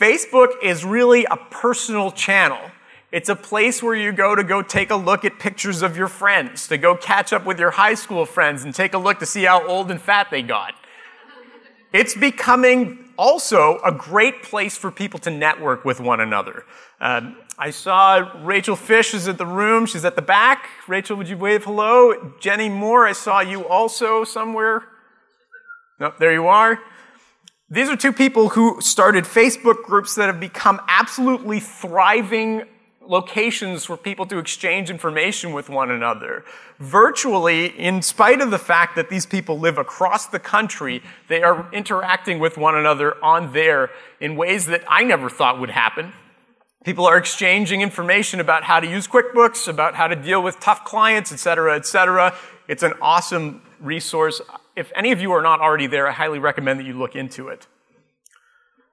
[0.00, 2.70] Facebook is really a personal channel.
[3.12, 6.08] It's a place where you go to go take a look at pictures of your
[6.08, 9.26] friends, to go catch up with your high school friends and take a look to
[9.26, 10.72] see how old and fat they got.
[11.92, 16.64] It's becoming also a great place for people to network with one another.
[17.02, 19.84] Um, I saw Rachel Fish is at the room.
[19.84, 20.70] She's at the back.
[20.88, 22.32] Rachel, would you wave hello?
[22.40, 24.84] Jenny Moore, I saw you also somewhere.
[26.00, 26.80] No, there you are.
[27.68, 32.64] These are two people who started Facebook groups that have become absolutely thriving
[33.06, 36.44] locations for people to exchange information with one another.
[36.78, 41.68] Virtually, in spite of the fact that these people live across the country, they are
[41.72, 46.12] interacting with one another on there in ways that I never thought would happen.
[46.84, 50.84] People are exchanging information about how to use QuickBooks, about how to deal with tough
[50.84, 52.34] clients, et cetera, et cetera.
[52.66, 54.40] It's an awesome resource
[54.76, 57.48] if any of you are not already there, I highly recommend that you look into
[57.48, 57.66] it.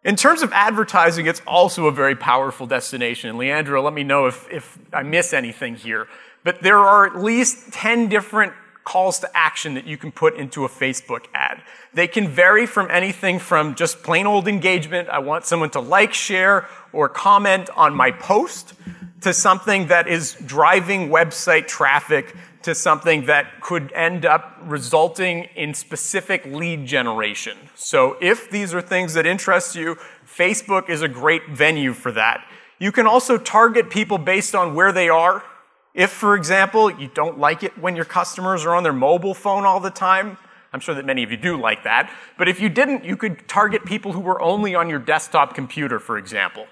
[0.04, 3.38] In terms of advertising, it's also a very powerful destination.
[3.38, 6.08] Leandro, let me know if, if I miss anything here.
[6.44, 10.66] But there are at least 10 different calls to action that you can put into
[10.66, 11.62] a Facebook ad.
[11.94, 16.14] They can vary from anything from just plain old engagement, I want someone to like,
[16.14, 18.74] share, or comment on my post,
[19.22, 25.74] to something that is driving website traffic to something that could end up resulting in
[25.74, 27.58] specific lead generation.
[27.76, 32.46] So if these are things that interest you, Facebook is a great venue for that.
[32.78, 35.44] You can also target people based on where they are.
[36.00, 39.66] If, for example, you don't like it when your customers are on their mobile phone
[39.66, 40.38] all the time,
[40.72, 43.50] I'm sure that many of you do like that, but if you didn't, you could
[43.50, 46.68] target people who were only on your desktop computer, for example.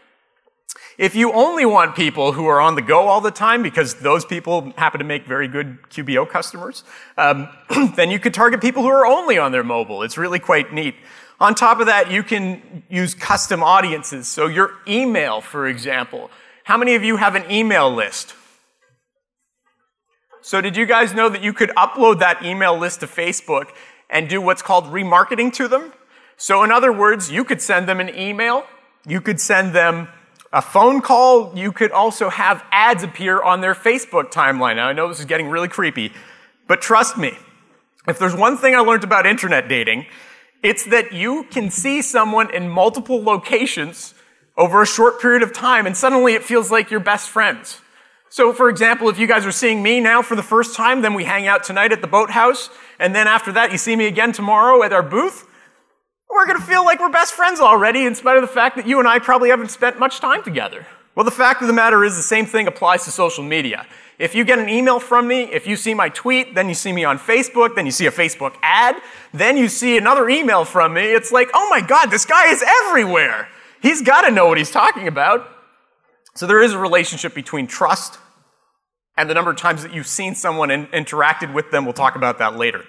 [0.98, 4.24] If you only want people who are on the go all the time, because those
[4.24, 6.86] people happen to make very good QBO customers,
[7.18, 7.50] um,
[7.98, 10.04] then you could target people who are only on their mobile.
[10.04, 10.96] It's really quite neat.
[11.42, 14.26] On top of that, you can use custom audiences.
[14.30, 16.32] So your email, for example.
[16.64, 18.34] How many of you have an email list?
[20.48, 23.68] So did you guys know that you could upload that email list to Facebook
[24.10, 25.92] and do what's called remarketing to them?
[26.38, 28.64] So in other words, you could send them an email,
[29.06, 30.08] you could send them
[30.54, 34.78] a phone call, you could also have ads appear on their Facebook timeline.
[34.78, 36.14] Now, I know this is getting really creepy,
[36.66, 37.38] but trust me,
[38.08, 40.06] if there's one thing I learned about internet dating,
[40.64, 44.14] it's that you can see someone in multiple locations
[44.56, 47.82] over a short period of time, and suddenly it feels like you're best friends.
[48.30, 51.14] So, for example, if you guys are seeing me now for the first time, then
[51.14, 52.70] we hang out tonight at the boathouse,
[53.00, 55.48] and then after that, you see me again tomorrow at our booth,
[56.30, 58.86] we're going to feel like we're best friends already, in spite of the fact that
[58.86, 60.86] you and I probably haven't spent much time together.
[61.16, 63.88] Well, the fact of the matter is the same thing applies to social media.
[64.20, 66.92] If you get an email from me, if you see my tweet, then you see
[66.92, 68.98] me on Facebook, then you see a Facebook ad,
[69.34, 72.64] then you see another email from me, it's like, oh my God, this guy is
[72.86, 73.48] everywhere.
[73.82, 75.57] He's got to know what he's talking about.
[76.38, 78.20] So there is a relationship between trust
[79.18, 81.84] and the number of times that you've seen someone and interacted with them.
[81.84, 82.86] We'll talk about that later.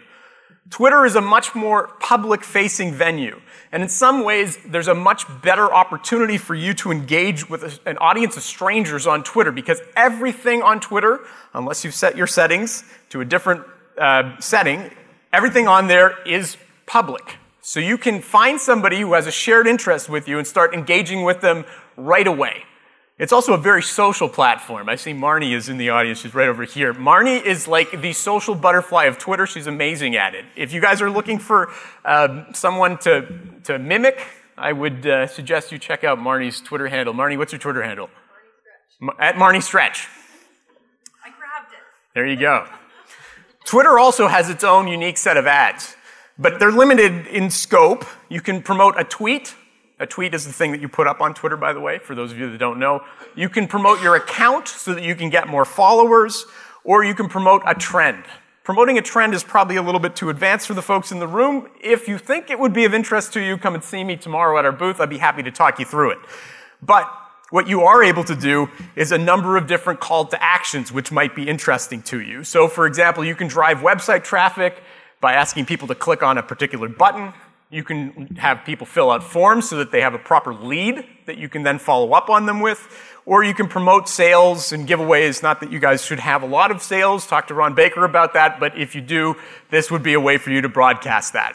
[0.69, 3.41] Twitter is a much more public facing venue.
[3.73, 7.97] And in some ways, there's a much better opportunity for you to engage with an
[7.97, 11.21] audience of strangers on Twitter because everything on Twitter,
[11.55, 13.63] unless you've set your settings to a different
[13.97, 14.91] uh, setting,
[15.33, 17.39] everything on there is public.
[17.63, 21.25] So you can find somebody who has a shared interest with you and start engaging
[21.25, 21.65] with them
[21.97, 22.65] right away.
[23.19, 24.89] It's also a very social platform.
[24.89, 26.21] I see Marnie is in the audience.
[26.21, 26.95] She's right over here.
[26.95, 29.45] Marnie is like the social butterfly of Twitter.
[29.45, 30.45] She's amazing at it.
[30.55, 31.73] If you guys are looking for
[32.05, 33.27] uh, someone to,
[33.65, 34.25] to mimic,
[34.57, 37.13] I would uh, suggest you check out Marnie's Twitter handle.
[37.13, 38.09] Marnie, what's your Twitter handle?
[39.03, 39.21] Marnie Stretch.
[39.21, 40.09] At Marnie Stretch.
[41.25, 41.79] I grabbed it.
[42.15, 42.69] There you go.
[43.65, 45.97] Twitter also has its own unique set of ads,
[46.39, 48.05] but they're limited in scope.
[48.29, 49.57] You can promote a tweet
[50.01, 52.15] a tweet is the thing that you put up on Twitter, by the way, for
[52.15, 53.05] those of you that don't know.
[53.35, 56.47] You can promote your account so that you can get more followers,
[56.85, 58.25] or you can promote a trend.
[58.63, 61.27] Promoting a trend is probably a little bit too advanced for the folks in the
[61.27, 61.69] room.
[61.81, 64.59] If you think it would be of interest to you, come and see me tomorrow
[64.59, 65.01] at our booth.
[65.01, 66.19] I'd be happy to talk you through it.
[66.83, 67.11] But
[67.51, 71.11] what you are able to do is a number of different call to actions which
[71.11, 72.45] might be interesting to you.
[72.45, 74.83] So, for example, you can drive website traffic
[75.21, 77.33] by asking people to click on a particular button
[77.71, 81.37] you can have people fill out forms so that they have a proper lead that
[81.37, 82.89] you can then follow up on them with.
[83.27, 85.43] Or you can promote sales and giveaways.
[85.43, 87.27] Not that you guys should have a lot of sales.
[87.27, 88.59] Talk to Ron Baker about that.
[88.59, 89.37] But if you do,
[89.71, 91.55] this would be a way for you to broadcast that.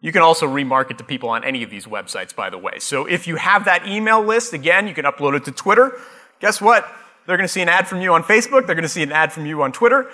[0.00, 2.80] You can also remarket to people on any of these websites, by the way.
[2.80, 5.96] So if you have that email list, again, you can upload it to Twitter.
[6.40, 6.90] Guess what?
[7.26, 8.66] They're going to see an ad from you on Facebook.
[8.66, 10.10] They're going to see an ad from you on Twitter.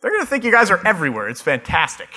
[0.00, 1.28] They're going to think you guys are everywhere.
[1.28, 2.08] It's fantastic.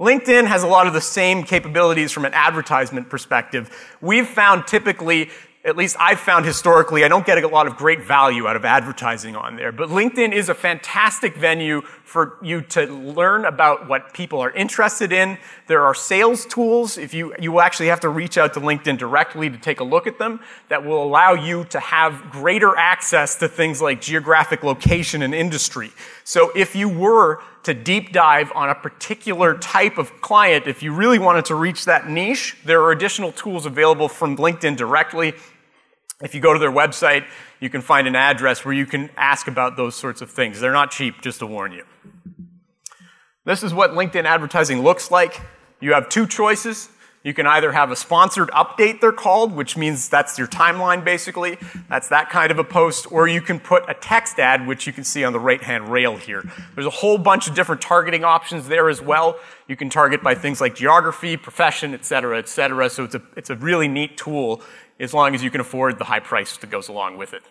[0.00, 3.68] LinkedIn has a lot of the same capabilities from an advertisement perspective.
[4.00, 5.30] We've found typically
[5.64, 8.64] at least I've found historically, I don't get a lot of great value out of
[8.64, 9.70] advertising on there.
[9.72, 15.12] But LinkedIn is a fantastic venue for you to learn about what people are interested
[15.12, 15.36] in.
[15.66, 16.96] There are sales tools.
[16.96, 19.84] If you, you will actually have to reach out to LinkedIn directly to take a
[19.84, 24.62] look at them that will allow you to have greater access to things like geographic
[24.62, 25.90] location and industry.
[26.28, 30.92] So if you were to deep dive on a particular type of client, if you
[30.92, 35.32] really wanted to reach that niche, there are additional tools available from LinkedIn directly
[36.22, 37.24] if you go to their website,
[37.60, 40.60] you can find an address where you can ask about those sorts of things.
[40.60, 41.84] They're not cheap, just to warn you.
[43.44, 45.40] This is what LinkedIn advertising looks like.
[45.80, 46.88] You have two choices.
[47.24, 51.58] You can either have a sponsored update, they're called, which means that's your timeline basically.
[51.88, 53.10] That's that kind of a post.
[53.12, 55.90] Or you can put a text ad, which you can see on the right hand
[55.90, 56.42] rail here.
[56.74, 59.38] There's a whole bunch of different targeting options there as well.
[59.66, 62.88] You can target by things like geography, profession, et cetera, et cetera.
[62.88, 64.62] So it's a, it's a really neat tool
[65.00, 67.42] as long as you can afford the high price that goes along with it.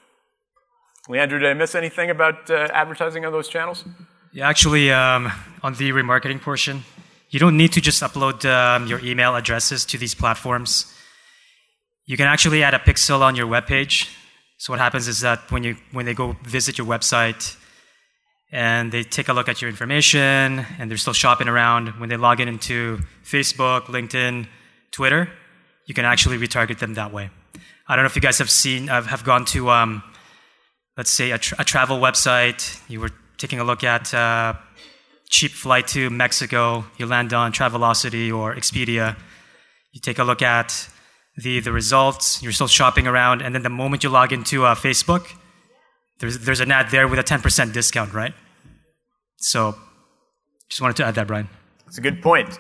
[1.09, 3.85] Leandro, did I miss anything about uh, advertising on those channels?
[4.33, 5.31] Yeah, actually, um,
[5.63, 6.83] on the remarketing portion,
[7.29, 10.93] you don't need to just upload um, your email addresses to these platforms.
[12.05, 14.09] You can actually add a pixel on your webpage.
[14.57, 17.57] So what happens is that when you when they go visit your website
[18.51, 22.17] and they take a look at your information and they're still shopping around, when they
[22.17, 24.47] log in into Facebook, LinkedIn,
[24.91, 25.29] Twitter,
[25.85, 27.29] you can actually retarget them that way.
[27.87, 30.03] I don't know if you guys have seen, uh, have gone to, um,
[30.97, 32.81] let's say, a, tra- a, travel website.
[32.89, 34.53] You were taking a look at uh,
[35.29, 36.85] cheap flight to Mexico.
[36.97, 39.17] You land on Travelocity or Expedia.
[39.91, 40.89] You take a look at
[41.37, 42.41] the, the results.
[42.41, 43.41] You're still shopping around.
[43.41, 45.31] And then the moment you log into uh, Facebook,
[46.19, 48.33] there's, there's an ad there with a 10% discount, right?
[49.37, 49.75] So
[50.69, 51.47] just wanted to add that, Brian.
[51.85, 52.59] That's a good point.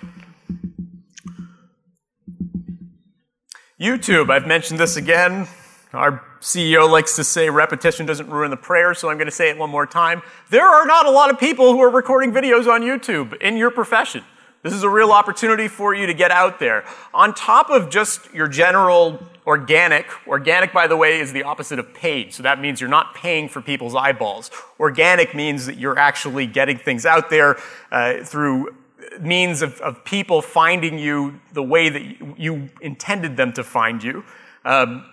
[3.79, 5.47] YouTube, I've mentioned this again.
[5.93, 9.49] Our CEO likes to say repetition doesn't ruin the prayer, so I'm going to say
[9.49, 10.21] it one more time.
[10.49, 13.71] There are not a lot of people who are recording videos on YouTube in your
[13.71, 14.23] profession.
[14.63, 16.83] This is a real opportunity for you to get out there.
[17.13, 21.93] On top of just your general organic, organic, by the way, is the opposite of
[21.93, 22.33] paid.
[22.33, 24.51] So that means you're not paying for people's eyeballs.
[24.79, 27.57] Organic means that you're actually getting things out there
[27.91, 28.75] uh, through
[29.21, 34.23] means of, of people finding you the way that you intended them to find you.
[34.65, 35.05] Um,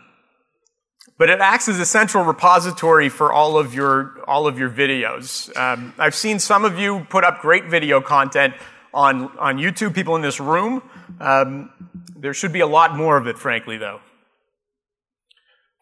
[1.18, 5.54] but it acts as a central repository for all of your all of your videos.
[5.56, 8.54] Um, I've seen some of you put up great video content.
[8.94, 10.82] on, on YouTube, people in this room.
[11.20, 11.70] Um,
[12.16, 14.00] there should be a lot more of it, frankly, though.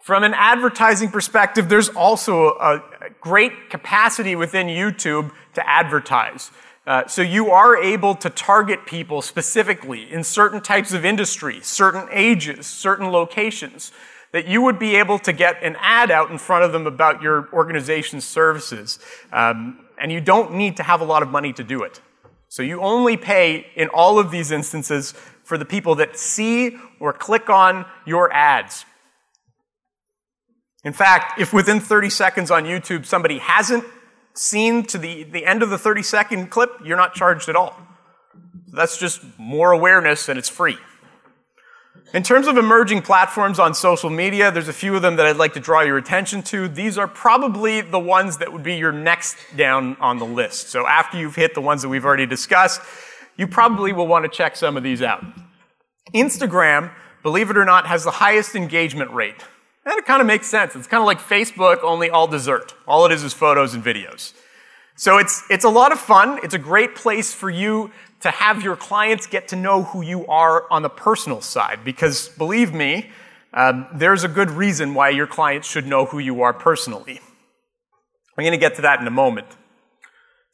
[0.02, 2.82] From an advertising perspective, there's also a
[3.20, 6.50] great capacity within YouTube to advertise.
[6.84, 12.08] Uh, so you are able to target people specifically in certain types of industry, certain
[12.10, 13.92] ages, certain locations,
[14.32, 17.22] that you would be able to get an ad out in front of them about
[17.22, 18.98] your organization's services.
[19.32, 22.00] Um, and you don't need to have a lot of money to do it.
[22.48, 25.12] So you only pay in all of these instances
[25.44, 28.84] for the people that see or click on your ads.
[30.84, 33.84] In fact, if within 30 seconds on YouTube somebody hasn't
[34.34, 37.76] seen to the, the end of the 30 second clip, you're not charged at all.
[38.72, 40.78] That's just more awareness and it's free.
[42.14, 45.38] In terms of emerging platforms on social media, there's a few of them that I'd
[45.38, 46.68] like to draw your attention to.
[46.68, 50.68] These are probably the ones that would be your next down on the list.
[50.68, 52.82] So after you've hit the ones that we've already discussed,
[53.38, 55.24] you probably will want to check some of these out.
[56.14, 56.92] Instagram,
[57.22, 59.42] believe it or not, has the highest engagement rate.
[59.86, 60.76] And it kind of makes sense.
[60.76, 62.74] It's kind of like Facebook, only all dessert.
[62.86, 64.34] All it is is photos and videos.
[64.96, 66.40] So it's, it's a lot of fun.
[66.42, 67.90] It's a great place for you
[68.22, 71.80] to have your clients get to know who you are on the personal side.
[71.84, 73.10] Because believe me,
[73.52, 77.20] um, there's a good reason why your clients should know who you are personally.
[78.38, 79.46] I'm going to get to that in a moment.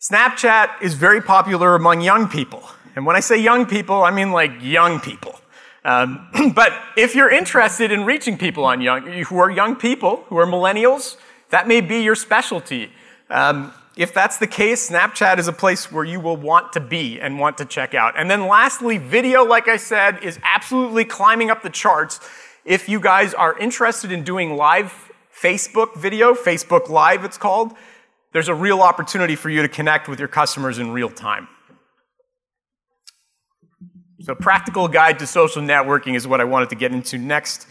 [0.01, 2.62] Snapchat is very popular among young people.
[2.97, 5.39] And when I say young people, I mean like young people.
[5.85, 10.39] Um, but if you're interested in reaching people on young, who are young people, who
[10.39, 11.16] are millennials,
[11.51, 12.91] that may be your specialty.
[13.31, 17.21] Um, if that's the case, Snapchat is a place where you will want to be
[17.21, 18.15] and want to check out.
[18.17, 22.21] And then lastly, video, like I said, is absolutely climbing up the charts.
[22.65, 27.73] If you guys are interested in doing live Facebook video, Facebook Live it's called,
[28.33, 31.49] there's a real opportunity for you to connect with your customers in real time.
[34.21, 37.67] So, practical guide to social networking is what I wanted to get into next.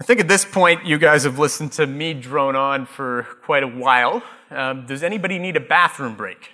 [0.00, 3.62] I think at this point, you guys have listened to me drone on for quite
[3.62, 4.22] a while.
[4.50, 6.50] Um, does anybody need a bathroom break?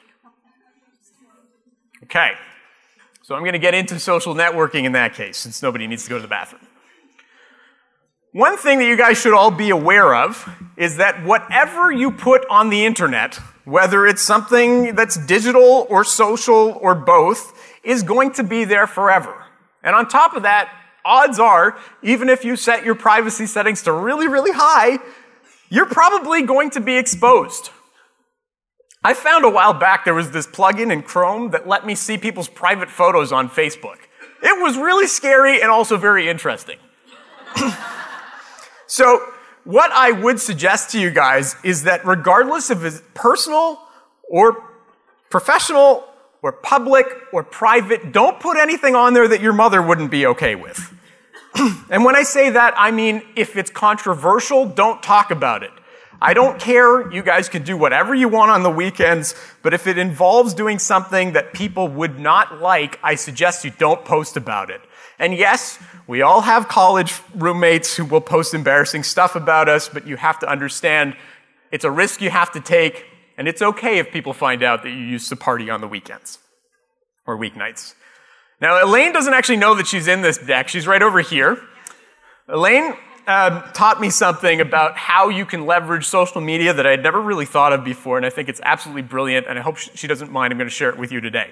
[2.05, 2.33] Okay.
[3.23, 6.11] So, I'm going to get into social networking in that case, since nobody needs to
[6.11, 6.67] go to the bathroom.
[8.33, 12.47] One thing that you guys should all be aware of is that whatever you put
[12.49, 18.45] on the internet, whether it's something that's digital or social or both, is going to
[18.45, 19.45] be there forever.
[19.83, 20.73] And on top of that,
[21.05, 24.99] odds are, even if you set your privacy settings to really, really high,
[25.69, 27.71] you're probably going to be exposed.
[29.03, 32.19] I found a while back there was this plugin in Chrome that let me see
[32.19, 33.97] people's private photos on Facebook.
[34.43, 36.79] It was really scary and also very interesting.
[38.87, 39.25] so,
[39.65, 43.79] what I would suggest to you guys is that regardless of personal
[44.29, 44.65] or
[45.31, 46.05] professional
[46.43, 50.55] or public or private, don't put anything on there that your mother wouldn't be okay
[50.55, 50.95] with.
[51.91, 55.71] and when I say that, I mean if it's controversial, don't talk about it.
[56.23, 57.11] I don't care.
[57.11, 60.79] You guys can do whatever you want on the weekends, but if it involves doing
[60.79, 64.83] something that people would not like, I suggest you don't post about it.
[65.19, 70.07] And yes, we all have college roommates who will post embarrassing stuff about us, but
[70.07, 71.17] you have to understand
[71.71, 73.07] it's a risk you have to take.
[73.41, 76.39] And it's okay if people find out that you used to party on the weekends
[77.27, 77.95] or weeknights.
[78.61, 80.69] Now, Elaine doesn't actually know that she's in this deck.
[80.69, 81.59] She's right over here.
[82.49, 82.93] Elaine
[83.27, 87.19] um, taught me something about how you can leverage social media that I had never
[87.19, 90.31] really thought of before, and I think it's absolutely brilliant, and I hope she doesn't
[90.31, 90.53] mind.
[90.53, 91.51] I'm going to share it with you today.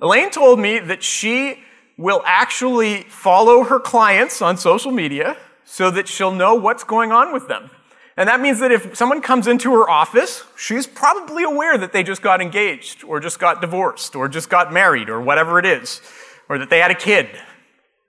[0.00, 1.58] Elaine told me that she
[1.98, 7.32] will actually follow her clients on social media so that she'll know what's going on
[7.32, 7.68] with them.
[8.16, 12.02] And that means that if someone comes into her office, she's probably aware that they
[12.02, 16.02] just got engaged, or just got divorced, or just got married, or whatever it is,
[16.48, 17.28] or that they had a kid.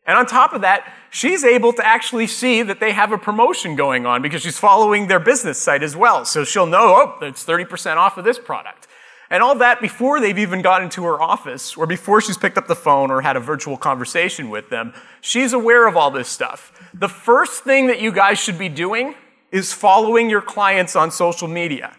[0.06, 3.78] And on top of that, she's able to actually see that they have a promotion
[3.78, 6.26] going on because she's following their business site as well.
[6.26, 8.88] So she'll know, oh, it's 30% off of this product.
[9.30, 12.68] And all that before they've even got into her office or before she's picked up
[12.68, 14.94] the phone or had a virtual conversation with them.
[15.22, 16.72] She's aware of all this stuff.
[16.94, 19.16] The first thing that you guys should be doing
[19.54, 21.96] is following your clients on social media.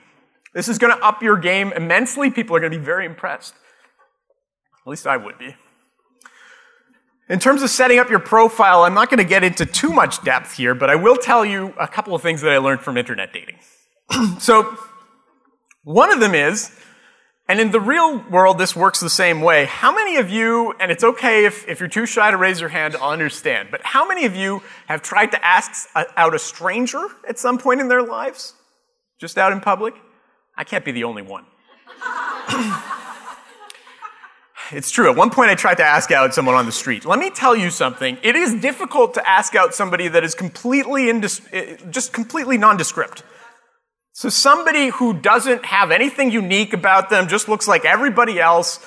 [0.52, 2.30] This is going to up your game immensely.
[2.30, 3.54] People are going to be very impressed.
[4.84, 5.54] At least I would be.
[7.28, 10.22] In terms of setting up your profile, I'm not going to get into too much
[10.24, 12.98] depth here, but I will tell you a couple of things that I learned from
[12.98, 13.56] internet dating.
[14.38, 14.76] so,
[15.84, 16.76] one of them is,
[17.46, 19.66] and in the real world, this works the same way.
[19.66, 22.70] How many of you, and it's okay if, if you're too shy to raise your
[22.70, 27.06] hand, I'll understand, but how many of you have tried to ask out a stranger
[27.28, 28.54] at some point in their lives?
[29.20, 29.94] Just out in public?
[30.56, 31.44] I can't be the only one.
[34.72, 35.10] It's true.
[35.10, 37.04] At one point, I tried to ask out someone on the street.
[37.04, 38.16] Let me tell you something.
[38.22, 43.22] It is difficult to ask out somebody that is completely eh, just completely nondescript.
[44.16, 48.78] So somebody who doesn't have anything unique about them, just looks like everybody else,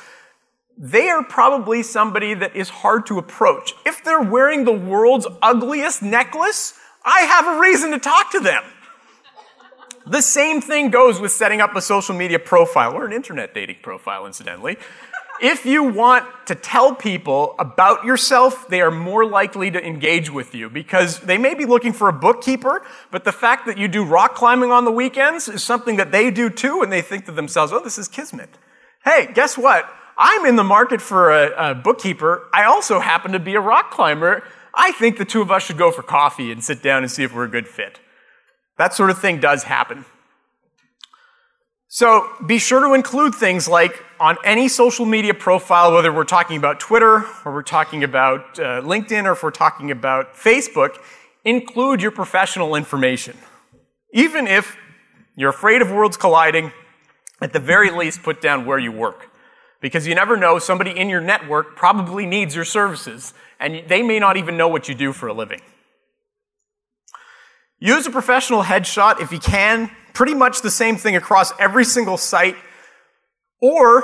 [0.77, 3.73] they are probably somebody that is hard to approach.
[3.85, 8.63] If they're wearing the world's ugliest necklace, I have a reason to talk to them.
[10.05, 13.79] The same thing goes with setting up a social media profile or an internet dating
[13.81, 14.77] profile, incidentally.
[15.41, 20.55] If you want to tell people about yourself, they are more likely to engage with
[20.55, 24.03] you because they may be looking for a bookkeeper, but the fact that you do
[24.03, 27.31] rock climbing on the weekends is something that they do too, and they think to
[27.31, 28.49] themselves, oh, this is kismet.
[29.03, 29.87] Hey, guess what?
[30.17, 32.47] I'm in the market for a, a bookkeeper.
[32.51, 34.43] I also happen to be a rock climber.
[34.73, 37.23] I think the two of us should go for coffee and sit down and see
[37.23, 37.99] if we're a good fit.
[38.77, 40.05] That sort of thing does happen.
[41.89, 46.57] So be sure to include things like on any social media profile, whether we're talking
[46.57, 50.97] about Twitter or we're talking about uh, LinkedIn or if we're talking about Facebook,
[51.45, 53.37] include your professional information.
[54.11, 54.75] Even if
[55.35, 56.73] you're afraid of worlds colliding,
[57.39, 59.29] at the very least, put down where you work.
[59.79, 64.19] Because you never know, somebody in your network probably needs your services, and they may
[64.19, 65.61] not even know what you do for a living.
[67.79, 72.17] Use a professional headshot if you can, pretty much the same thing across every single
[72.17, 72.55] site,
[73.61, 74.01] or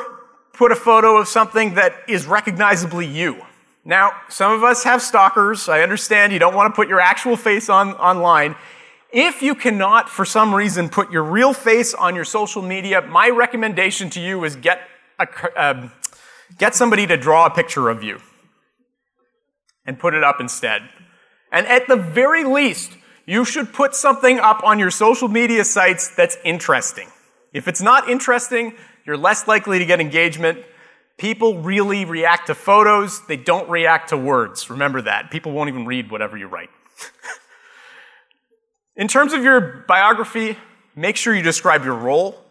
[0.54, 3.42] put a photo of something that is recognizably you.
[3.84, 5.68] Now, some of us have stalkers.
[5.68, 8.56] I understand you don't want to put your actual face on online.
[9.12, 13.30] If you cannot, for some reason, put your real face on your social media, my
[13.30, 14.82] recommendation to you is get,
[15.18, 15.90] a, uh,
[16.60, 18.20] get somebody to draw a picture of you
[19.84, 20.84] and put it up instead.
[21.52, 22.92] And at the very least,
[23.26, 27.08] you should put something up on your social media sites that's interesting.
[27.54, 30.60] If it's not interesting, you're less likely to get engagement.
[31.18, 34.70] People really react to photos, they don't react to words.
[34.70, 35.32] Remember that.
[35.32, 36.70] People won't even read whatever you write.
[38.96, 40.58] In terms of your biography,
[40.96, 42.43] make sure you describe your role.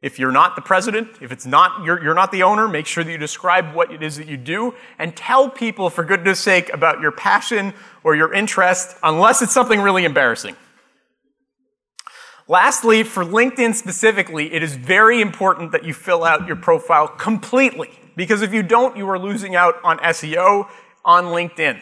[0.00, 3.02] If you're not the president, if it's not you're, you're not the owner, make sure
[3.02, 6.72] that you describe what it is that you do and tell people, for goodness sake,
[6.72, 7.74] about your passion
[8.04, 10.54] or your interest, unless it's something really embarrassing.
[12.46, 17.90] Lastly, for LinkedIn specifically, it is very important that you fill out your profile completely.
[18.16, 20.68] Because if you don't, you are losing out on SEO
[21.04, 21.80] on LinkedIn.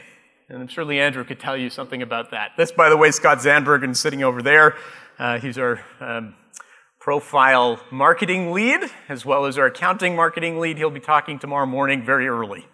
[0.49, 2.53] And I'm sure Leandro could tell you something about that.
[2.57, 4.77] This, by the way, Scott Zandbergen is sitting over there.
[5.19, 6.35] Uh, he's our um,
[7.07, 10.77] profile marketing lead, as well as our accounting marketing lead.
[10.77, 12.67] He'll be talking tomorrow morning very early.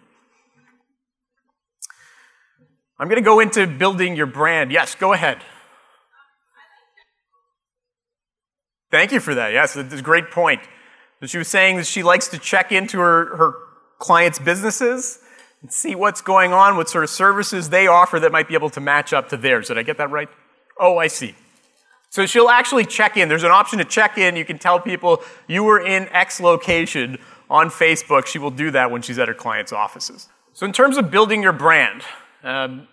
[2.97, 4.71] I'm going to go into building your brand.
[4.71, 5.37] Yes, go ahead.
[8.89, 9.53] Thank you for that.
[9.53, 10.61] Yes, it's a great point.
[11.23, 13.53] She was saying that she likes to check into her, her
[13.99, 15.19] clients' businesses
[15.61, 18.71] and see what's going on, what sort of services they offer that might be able
[18.71, 19.67] to match up to theirs.
[19.67, 20.27] Did I get that right?
[20.79, 21.35] Oh, I see.
[22.13, 23.27] So she'll actually check in.
[23.27, 24.35] There's an option to check in.
[24.35, 27.17] You can tell people you were in X location
[27.49, 28.27] on Facebook.
[28.27, 30.29] She will do that when she's at her client's offices.
[30.53, 32.03] So, in terms of building your brand,
[32.43, 32.87] um,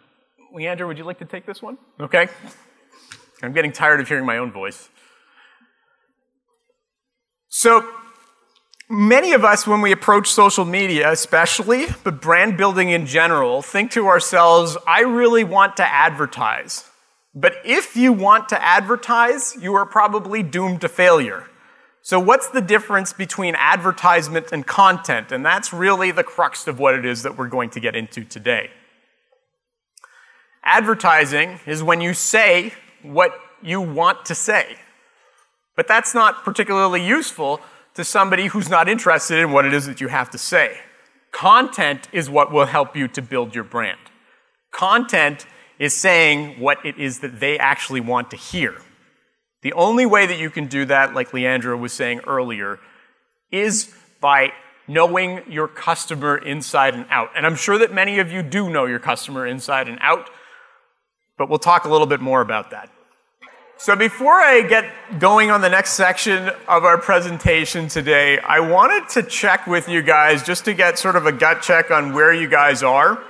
[0.54, 1.76] Leandro, would you like to take this one?
[2.00, 2.28] Okay.
[3.42, 4.88] I'm getting tired of hearing my own voice.
[7.50, 7.86] So,
[8.88, 13.90] many of us, when we approach social media, especially, but brand building in general, think
[13.90, 16.89] to ourselves, I really want to advertise.
[17.34, 21.46] But if you want to advertise, you are probably doomed to failure.
[22.02, 25.30] So, what's the difference between advertisement and content?
[25.30, 28.24] And that's really the crux of what it is that we're going to get into
[28.24, 28.70] today.
[30.64, 32.72] Advertising is when you say
[33.02, 34.76] what you want to say.
[35.76, 37.60] But that's not particularly useful
[37.94, 40.78] to somebody who's not interested in what it is that you have to say.
[41.32, 43.98] Content is what will help you to build your brand.
[44.72, 45.46] Content
[45.80, 48.76] is saying what it is that they actually want to hear.
[49.62, 52.78] The only way that you can do that, like Leandro was saying earlier,
[53.50, 54.52] is by
[54.86, 57.30] knowing your customer inside and out.
[57.34, 60.28] And I'm sure that many of you do know your customer inside and out,
[61.38, 62.90] but we'll talk a little bit more about that.
[63.78, 64.84] So before I get
[65.18, 70.02] going on the next section of our presentation today, I wanted to check with you
[70.02, 73.24] guys just to get sort of a gut check on where you guys are.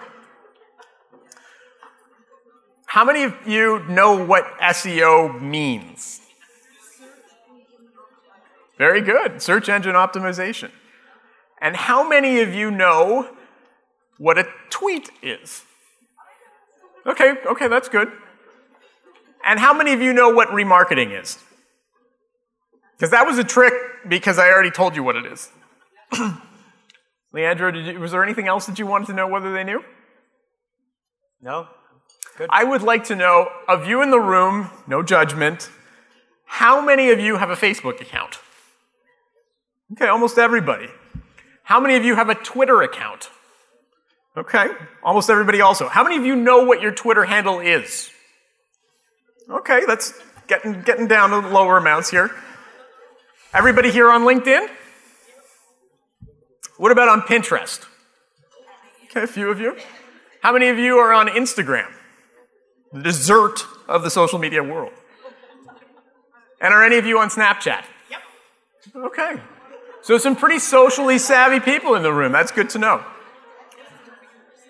[2.91, 6.23] How many of you know what SEO means?
[8.79, 9.41] Very good.
[9.41, 10.73] Search engine optimization.
[11.63, 13.29] And how many of you know
[14.19, 15.63] what a tweet is?
[17.07, 18.11] Okay, okay, that's good.
[19.47, 21.39] And how many of you know what remarketing is?
[22.97, 23.73] Because that was a trick
[24.09, 25.49] because I already told you what it is.
[27.33, 29.85] Leandro, you, was there anything else that you wanted to know whether they knew?
[31.41, 31.69] No?
[32.41, 32.49] Good.
[32.51, 35.69] I would like to know of you in the room, no judgment,
[36.47, 38.39] how many of you have a Facebook account?
[39.93, 40.89] Okay, almost everybody.
[41.65, 43.29] How many of you have a Twitter account?
[44.39, 44.69] Okay,
[45.03, 45.87] almost everybody also.
[45.87, 48.09] How many of you know what your Twitter handle is?
[49.51, 50.15] Okay, that's
[50.47, 52.31] getting, getting down to lower amounts here.
[53.53, 54.67] Everybody here on LinkedIn?
[56.79, 57.85] What about on Pinterest?
[59.11, 59.77] Okay, a few of you.
[60.43, 61.93] How many of you are on Instagram?
[62.93, 64.93] The dessert of the social media world.
[66.61, 67.85] And are any of you on Snapchat?
[68.11, 68.21] Yep.
[68.97, 69.41] Okay.
[70.03, 72.33] So some pretty socially savvy people in the room.
[72.33, 73.05] That's good to know.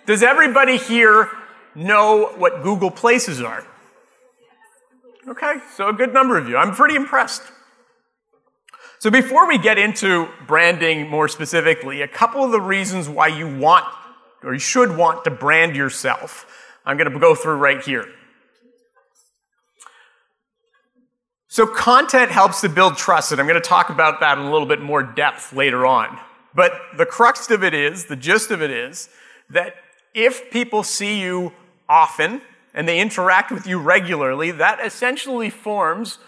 [0.06, 1.28] Does everybody here
[1.74, 3.64] know what Google Places are?
[5.28, 6.56] Okay, so a good number of you.
[6.56, 7.42] I'm pretty impressed.
[8.98, 13.56] So before we get into branding more specifically, a couple of the reasons why you
[13.56, 13.84] want
[14.42, 16.46] or you should want to brand yourself,
[16.84, 18.06] I'm going to go through right here.
[21.48, 24.52] So content helps to build trust, and I'm going to talk about that in a
[24.52, 26.16] little bit more depth later on.
[26.54, 29.08] But the crux of it is, the gist of it is,
[29.50, 29.74] that
[30.14, 31.52] if people see you
[31.88, 32.40] often
[32.72, 36.18] and they interact with you regularly, that essentially forms,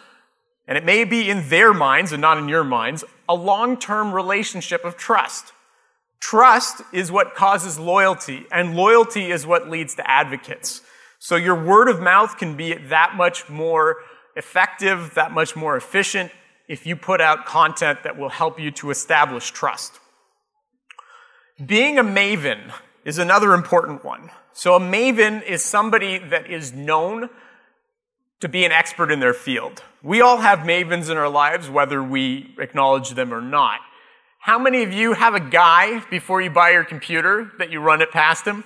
[0.66, 4.84] and it may be in their minds and not in your minds, a long-term relationship
[4.84, 5.52] of trust.
[6.22, 10.80] Trust is what causes loyalty, and loyalty is what leads to advocates.
[11.18, 13.96] So your word of mouth can be that much more
[14.36, 16.30] effective, that much more efficient
[16.68, 19.98] if you put out content that will help you to establish trust.
[21.64, 22.72] Being a maven
[23.04, 24.30] is another important one.
[24.52, 27.30] So a maven is somebody that is known
[28.38, 29.82] to be an expert in their field.
[30.04, 33.80] We all have mavens in our lives, whether we acknowledge them or not.
[34.42, 38.02] How many of you have a guy before you buy your computer that you run
[38.02, 38.64] it past him?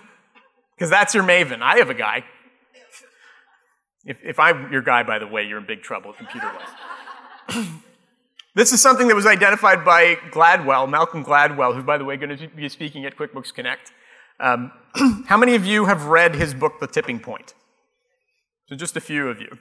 [0.74, 1.60] Because that's your maven.
[1.60, 2.24] I have a guy.
[4.06, 6.50] If, if I'm your guy, by the way, you're in big trouble computer
[7.50, 7.66] wise.
[8.54, 12.34] this is something that was identified by Gladwell, Malcolm Gladwell, who, by the way, going
[12.34, 13.92] to be speaking at QuickBooks Connect.
[14.40, 14.72] Um,
[15.26, 17.52] how many of you have read his book, The Tipping Point?
[18.70, 19.58] So, just a few of you.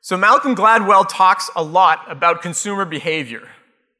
[0.00, 3.48] So, Malcolm Gladwell talks a lot about consumer behavior.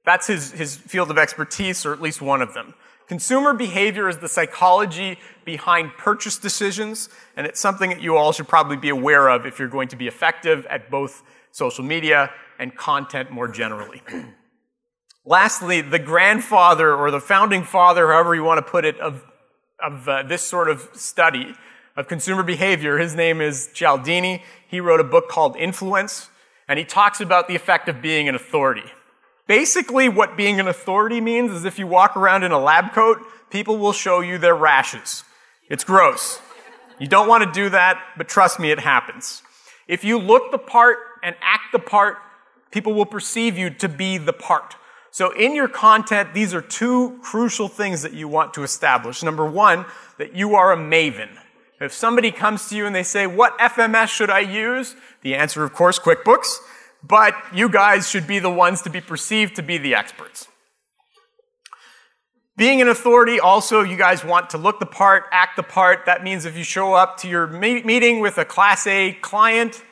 [0.05, 2.75] That's his, his field of expertise, or at least one of them.
[3.09, 8.49] Consumer behavior is the psychology behind purchase decisions, and it's something that you all should
[8.49, 12.75] probably be aware of if you're going to be effective at both social media and
[12.77, 14.03] content more generally.
[15.25, 19.23] Lastly, the grandfather or the founding father, however you want to put it, of,
[19.83, 21.55] of uh, this sort of study
[21.97, 24.43] of consumer behavior, his name is Cialdini.
[24.67, 26.31] He wrote a book called Influence,
[26.67, 28.91] and he talks about the effect of being an authority.
[29.53, 33.19] Basically, what being an authority means is if you walk around in a lab coat,
[33.51, 35.25] people will show you their rashes.
[35.69, 36.41] It's gross.
[36.99, 39.43] You don't want to do that, but trust me, it happens.
[39.87, 42.17] If you look the part and act the part,
[42.71, 44.77] people will perceive you to be the part.
[45.11, 49.23] So in your content, these are two crucial things that you want to establish.
[49.23, 49.85] Number one,
[50.17, 51.29] that you are a maven.
[51.79, 54.97] If somebody comes to you and they say, what FMS should I use?
[55.21, 56.57] The answer, of course, QuickBooks
[57.03, 60.49] but you guys should be the ones to be perceived to be the experts.
[62.57, 66.05] Being an authority, also, you guys want to look the part, act the part.
[66.07, 69.83] That means if you show up to your meeting with a Class A client,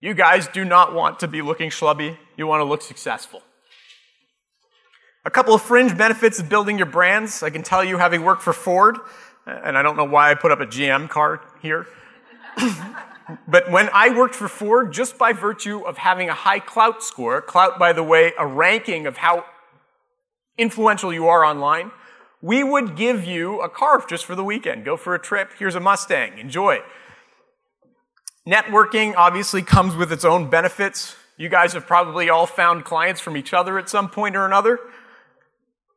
[0.00, 2.16] you guys do not want to be looking schlubby.
[2.36, 3.42] You want to look successful.
[5.24, 7.42] A couple of fringe benefits of building your brands.
[7.42, 8.96] I can tell you, having worked for Ford,
[9.46, 11.86] and I don't know why I put up a GM card here.
[13.46, 17.42] But when I worked for Ford, just by virtue of having a high Klout score,
[17.42, 19.44] Klout, by the way, a ranking of how
[20.58, 21.90] influential you are online,
[22.40, 24.84] we would give you a car just for the weekend.
[24.84, 25.50] Go for a trip.
[25.58, 26.38] Here's a Mustang.
[26.38, 26.80] Enjoy.
[28.46, 31.14] Networking obviously comes with its own benefits.
[31.36, 34.80] You guys have probably all found clients from each other at some point or another.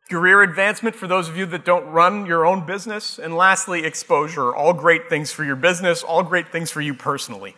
[0.10, 3.18] Career advancement for those of you that don't run your own business.
[3.18, 4.56] And lastly, exposure.
[4.56, 7.56] All great things for your business, all great things for you personally.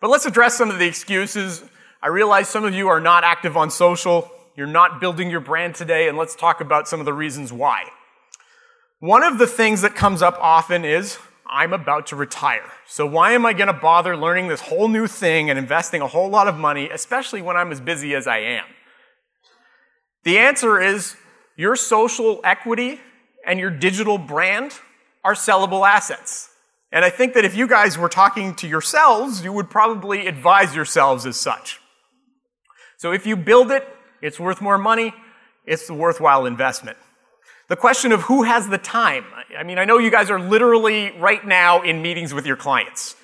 [0.00, 1.64] But let's address some of the excuses.
[2.02, 4.30] I realize some of you are not active on social.
[4.56, 7.84] You're not building your brand today, and let's talk about some of the reasons why.
[8.98, 12.70] One of the things that comes up often is, I'm about to retire.
[12.86, 16.06] So why am I going to bother learning this whole new thing and investing a
[16.06, 18.64] whole lot of money, especially when I'm as busy as I am?
[20.24, 21.16] The answer is
[21.56, 23.00] your social equity
[23.44, 24.72] and your digital brand
[25.24, 26.48] are sellable assets.
[26.92, 30.74] And I think that if you guys were talking to yourselves, you would probably advise
[30.74, 31.80] yourselves as such.
[32.98, 33.88] So if you build it,
[34.20, 35.12] it's worth more money.
[35.64, 36.96] it's a worthwhile investment.
[37.68, 39.24] The question of who has the time.
[39.56, 43.14] I mean, I know you guys are literally right now in meetings with your clients.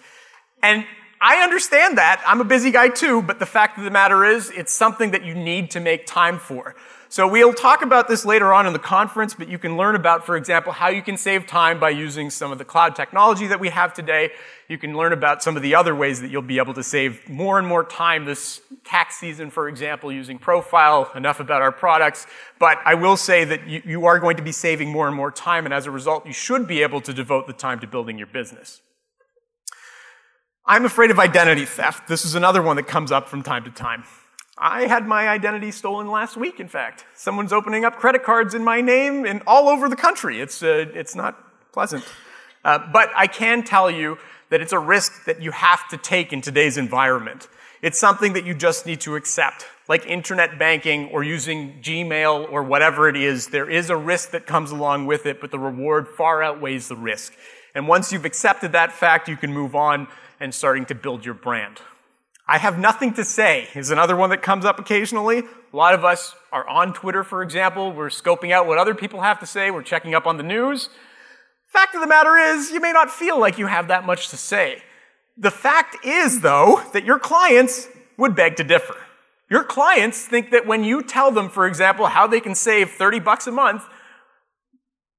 [0.62, 0.86] And
[1.20, 2.22] I understand that.
[2.26, 5.24] I'm a busy guy too, but the fact of the matter is, it's something that
[5.24, 6.76] you need to make time for.
[7.10, 10.26] So we'll talk about this later on in the conference, but you can learn about,
[10.26, 13.58] for example, how you can save time by using some of the cloud technology that
[13.58, 14.30] we have today.
[14.68, 17.26] You can learn about some of the other ways that you'll be able to save
[17.26, 21.10] more and more time this tax season, for example, using Profile.
[21.14, 22.26] Enough about our products.
[22.58, 25.30] But I will say that you, you are going to be saving more and more
[25.30, 28.18] time, and as a result, you should be able to devote the time to building
[28.18, 28.82] your business.
[30.70, 32.08] I'm afraid of identity theft.
[32.08, 34.04] This is another one that comes up from time to time.
[34.58, 37.06] I had my identity stolen last week, in fact.
[37.14, 40.42] Someone's opening up credit cards in my name and all over the country.
[40.42, 41.42] It's, uh, it's not
[41.72, 42.04] pleasant.
[42.66, 44.18] Uh, but I can tell you
[44.50, 47.48] that it's a risk that you have to take in today's environment.
[47.80, 49.64] It's something that you just need to accept.
[49.88, 54.44] Like internet banking or using Gmail or whatever it is, there is a risk that
[54.44, 57.32] comes along with it, but the reward far outweighs the risk.
[57.74, 60.08] And once you've accepted that fact, you can move on
[60.40, 61.80] and starting to build your brand.
[62.46, 65.40] I have nothing to say is another one that comes up occasionally.
[65.40, 67.92] A lot of us are on Twitter, for example.
[67.92, 69.70] We're scoping out what other people have to say.
[69.70, 70.88] We're checking up on the news.
[71.66, 74.38] Fact of the matter is, you may not feel like you have that much to
[74.38, 74.82] say.
[75.36, 77.86] The fact is, though, that your clients
[78.16, 78.96] would beg to differ.
[79.50, 83.20] Your clients think that when you tell them, for example, how they can save 30
[83.20, 83.82] bucks a month,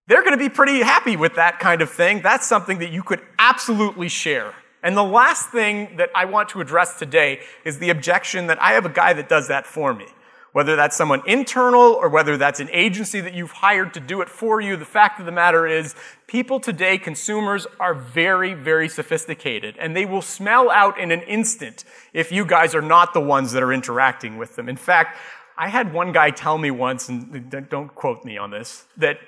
[0.08, 2.22] they're going to be pretty happy with that kind of thing.
[2.22, 4.54] That's something that you could absolutely share.
[4.82, 8.74] And the last thing that I want to address today is the objection that I
[8.74, 10.06] have a guy that does that for me.
[10.52, 14.30] Whether that's someone internal or whether that's an agency that you've hired to do it
[14.30, 19.76] for you, the fact of the matter is people today, consumers, are very, very sophisticated
[19.78, 23.52] and they will smell out in an instant if you guys are not the ones
[23.52, 24.68] that are interacting with them.
[24.68, 25.18] In fact,
[25.56, 29.20] I had one guy tell me once, and don't quote me on this, that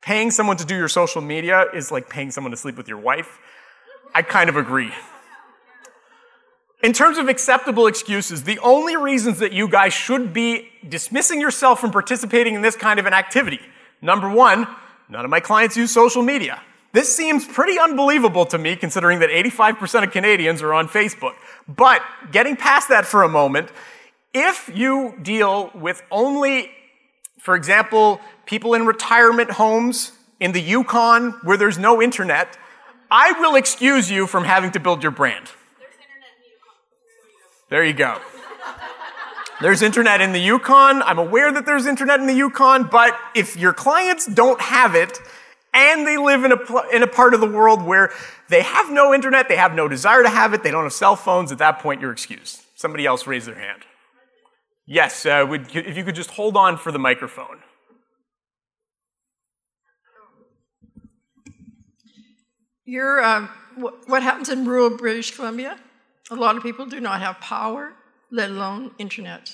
[0.00, 2.98] paying someone to do your social media is like paying someone to sleep with your
[2.98, 3.38] wife.
[4.14, 4.92] I kind of agree.
[6.82, 11.80] In terms of acceptable excuses, the only reasons that you guys should be dismissing yourself
[11.80, 13.60] from participating in this kind of an activity.
[14.00, 14.66] Number one,
[15.08, 16.60] none of my clients use social media.
[16.92, 21.34] This seems pretty unbelievable to me considering that 85% of Canadians are on Facebook.
[21.68, 22.02] But
[22.32, 23.70] getting past that for a moment,
[24.34, 26.70] if you deal with only,
[27.38, 32.58] for example, people in retirement homes in the Yukon where there's no internet,
[33.14, 35.50] I will excuse you from having to build your brand.
[37.68, 38.18] There you go.
[39.60, 41.02] There's internet in the Yukon.
[41.02, 45.20] I'm aware that there's internet in the Yukon, but if your clients don't have it
[45.74, 48.10] and they live in a, in a part of the world where
[48.48, 51.14] they have no internet, they have no desire to have it, they don't have cell
[51.14, 52.62] phones, at that point you're excused.
[52.76, 53.82] Somebody else raise their hand.
[54.86, 57.58] Yes, uh, would, if you could just hold on for the microphone.
[62.92, 63.48] You're, um,
[63.80, 65.78] wh- what happens in rural British Columbia?
[66.30, 67.94] A lot of people do not have power,
[68.30, 69.50] let alone internet.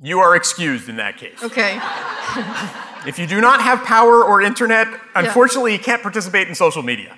[0.00, 1.42] You are excused in that case.
[1.42, 1.78] Okay.
[3.06, 7.16] If you do not have power or internet, unfortunately, you can't participate in social media.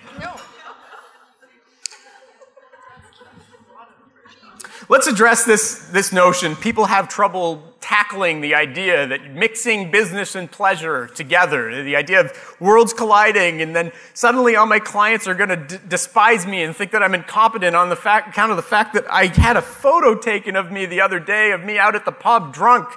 [4.91, 6.57] Let's address this, this notion.
[6.57, 12.57] People have trouble tackling the idea that mixing business and pleasure together, the idea of
[12.59, 16.75] worlds colliding, and then suddenly all my clients are going to d- despise me and
[16.75, 19.63] think that I'm incompetent on the fact, account of the fact that I had a
[19.63, 22.89] photo taken of me the other day of me out at the pub drunk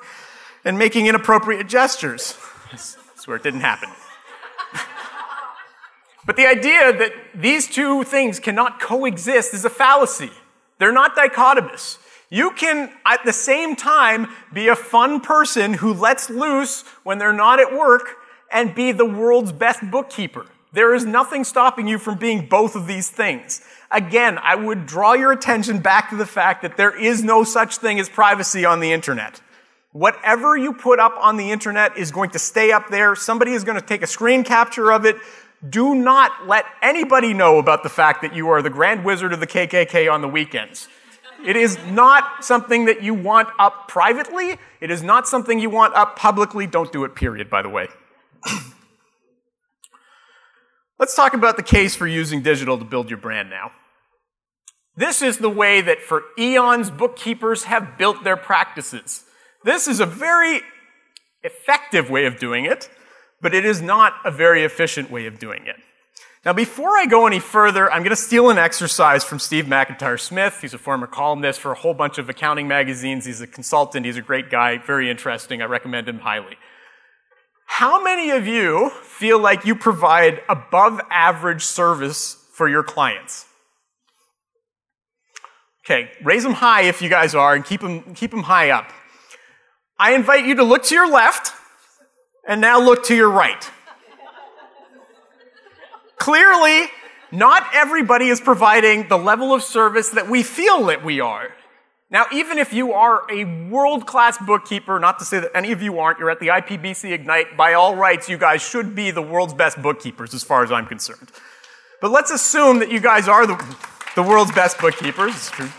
[0.66, 2.36] and making inappropriate gestures.
[2.72, 2.78] I
[3.18, 3.92] swear it didn't happen.
[6.26, 10.32] but the idea that these two things cannot coexist is a fallacy.
[10.84, 11.98] They're not dichotomous.
[12.30, 17.32] You can, at the same time, be a fun person who lets loose when they're
[17.32, 18.18] not at work
[18.52, 20.46] and be the world's best bookkeeper.
[20.74, 23.62] There is nothing stopping you from being both of these things.
[23.92, 27.78] Again, I would draw your attention back to the fact that there is no such
[27.78, 29.40] thing as privacy on the internet.
[29.94, 33.16] Whatever you put up on the internet is going to stay up there.
[33.16, 35.16] Somebody is going to take a screen capture of it.
[35.68, 39.40] Do not let anybody know about the fact that you are the Grand Wizard of
[39.40, 40.90] the KKK on the weekends.
[41.46, 44.58] It is not something that you want up privately.
[44.82, 46.68] It is not something you want up publicly.
[46.68, 47.88] Don't do it, period, by the way.
[51.00, 53.72] Let's talk about the case for using digital to build your brand now.
[54.96, 59.24] This is the way that for eons bookkeepers have built their practices.
[59.64, 60.62] This is a very
[61.42, 62.90] effective way of doing it,
[63.44, 65.76] but it is not a very efficient way of doing it.
[66.46, 70.20] Now, before I go any further, I'm going to steal an exercise from Steve McIntyre
[70.20, 70.60] Smith.
[70.62, 73.26] He's a former columnist for a whole bunch of accounting magazines.
[73.26, 74.06] He's a consultant.
[74.06, 75.62] He's a great guy, very interesting.
[75.62, 76.58] I recommend him highly.
[77.66, 83.46] How many of you feel like you provide above average service for your clients?
[85.86, 88.92] Okay, raise them high if you guys are and keep them, keep them high up.
[89.98, 91.54] I invite you to look to your left
[92.48, 93.70] and now look to your right.
[96.18, 96.88] Clearly,
[97.32, 101.52] not everybody is providing the level of service that we feel that we are.
[102.10, 105.82] Now, even if you are a world class bookkeeper, not to say that any of
[105.82, 109.22] you aren't, you're at the IPBC Ignite, by all rights, you guys should be the
[109.22, 111.32] world's best bookkeepers as far as I'm concerned.
[112.02, 113.78] But let's assume that you guys are the,
[114.16, 115.34] the world's best bookkeepers.
[115.36, 115.70] It's true.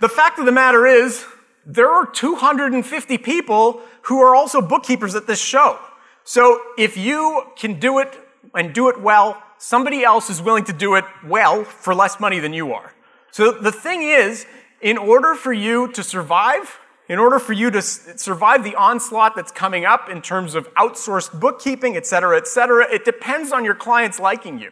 [0.00, 1.24] The fact of the matter is,
[1.66, 5.78] there are 250 people who are also bookkeepers at this show.
[6.24, 8.12] So if you can do it
[8.54, 12.38] and do it well, somebody else is willing to do it well for less money
[12.38, 12.92] than you are.
[13.30, 14.46] So the thing is,
[14.80, 19.52] in order for you to survive, in order for you to survive the onslaught that's
[19.52, 23.74] coming up in terms of outsourced bookkeeping, et cetera, et cetera, it depends on your
[23.74, 24.70] clients liking you.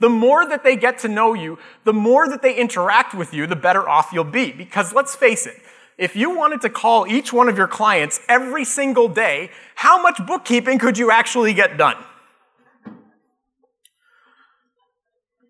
[0.00, 3.46] The more that they get to know you, the more that they interact with you,
[3.46, 4.52] the better off you'll be.
[4.52, 5.56] Because let's face it,
[5.98, 10.24] if you wanted to call each one of your clients every single day, how much
[10.24, 11.96] bookkeeping could you actually get done?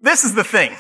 [0.00, 0.74] This is the thing.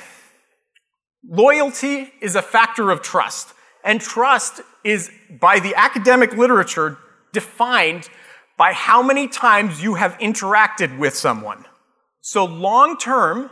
[1.28, 3.52] Loyalty is a factor of trust.
[3.84, 5.10] And trust is,
[5.40, 6.96] by the academic literature,
[7.32, 8.08] defined
[8.56, 11.66] by how many times you have interacted with someone.
[12.20, 13.50] So long term,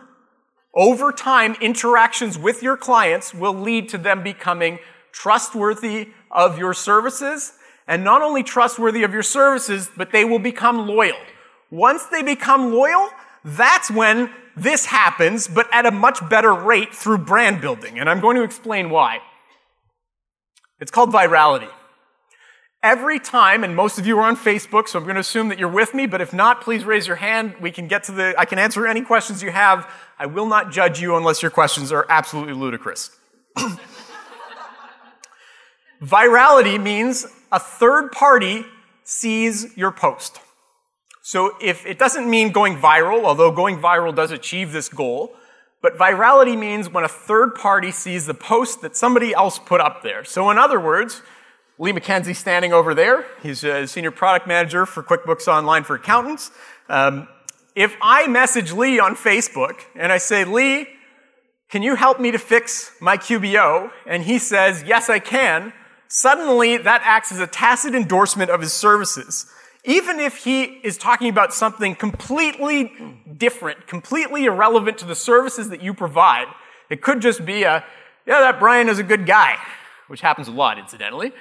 [0.75, 4.79] over time, interactions with your clients will lead to them becoming
[5.17, 7.55] trustworthy of your services,
[7.89, 11.17] and not only trustworthy of your services, but they will become loyal.
[11.71, 13.09] Once they become loyal,
[13.43, 17.99] that's when this happens, but at a much better rate through brand building.
[17.99, 19.21] And I'm going to explain why.
[20.81, 21.71] It's called virality.
[22.83, 25.59] Every time, and most of you are on Facebook, so I'm going to assume that
[25.59, 27.55] you're with me, but if not, please raise your hand.
[27.59, 29.91] We can get to the, I can answer any questions you have.
[30.19, 33.11] I will not judge you unless your questions are absolutely ludicrous.
[36.03, 38.65] Virality means a third party
[39.05, 40.41] sees your post.
[41.23, 45.35] So if it doesn't mean going viral, although going viral does achieve this goal,
[45.83, 50.03] but virality means when a third party sees the post that somebody else put up
[50.03, 50.25] there.
[50.25, 51.23] So in other words,
[51.79, 53.27] Lee McKenzie standing over there.
[53.43, 56.51] He's a senior product manager for QuickBooks Online for accountants.
[56.89, 57.29] Um,
[57.75, 60.89] if I message Lee on Facebook and I say, Lee,
[61.69, 63.91] can you help me to fix my QBO?
[64.07, 65.73] And he says, yes, I can.
[66.09, 69.47] Suddenly, that acts as a tacit endorsement of his services
[69.87, 72.93] even if he is talking about something completely
[73.37, 76.47] different, completely irrelevant to the services that you provide,
[76.91, 77.85] it could just be a,
[78.27, 79.57] yeah, that Brian is a good guy,
[80.09, 81.33] which happens a lot, incidentally.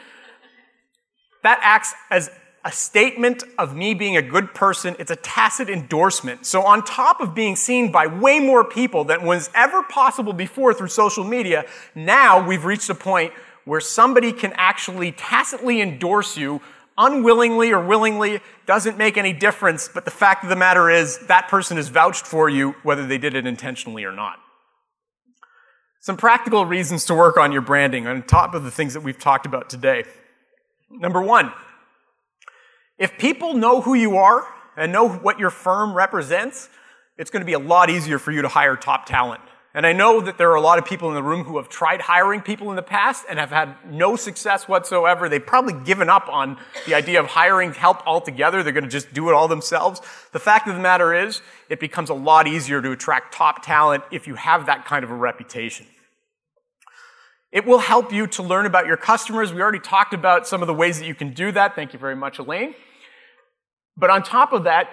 [1.41, 2.29] That acts as
[2.63, 4.95] a statement of me being a good person.
[4.99, 6.45] It's a tacit endorsement.
[6.45, 10.73] So, on top of being seen by way more people than was ever possible before
[10.73, 13.33] through social media, now we've reached a point
[13.65, 16.61] where somebody can actually tacitly endorse you
[16.97, 21.49] unwillingly or willingly doesn't make any difference, but the fact of the matter is that
[21.49, 24.37] person has vouched for you whether they did it intentionally or not.
[25.99, 29.19] Some practical reasons to work on your branding on top of the things that we've
[29.19, 30.03] talked about today.
[30.89, 31.51] Number one,
[32.97, 34.47] if people know who you are
[34.77, 36.69] and know what your firm represents,
[37.17, 39.41] it's going to be a lot easier for you to hire top talent.
[39.75, 41.67] And I know that there are a lot of people in the room who have
[41.67, 45.27] tried hiring people in the past and have had no success whatsoever.
[45.27, 48.63] They've probably given up on the idea of hiring help altogether.
[48.63, 50.01] They're going to just do it all themselves.
[50.31, 54.05] The fact of the matter is, it becomes a lot easier to attract top talent
[54.11, 55.85] if you have that kind of a reputation.
[57.51, 59.53] It will help you to learn about your customers.
[59.53, 61.75] We already talked about some of the ways that you can do that.
[61.75, 62.75] Thank you very much, Elaine.
[63.97, 64.87] But on top of that,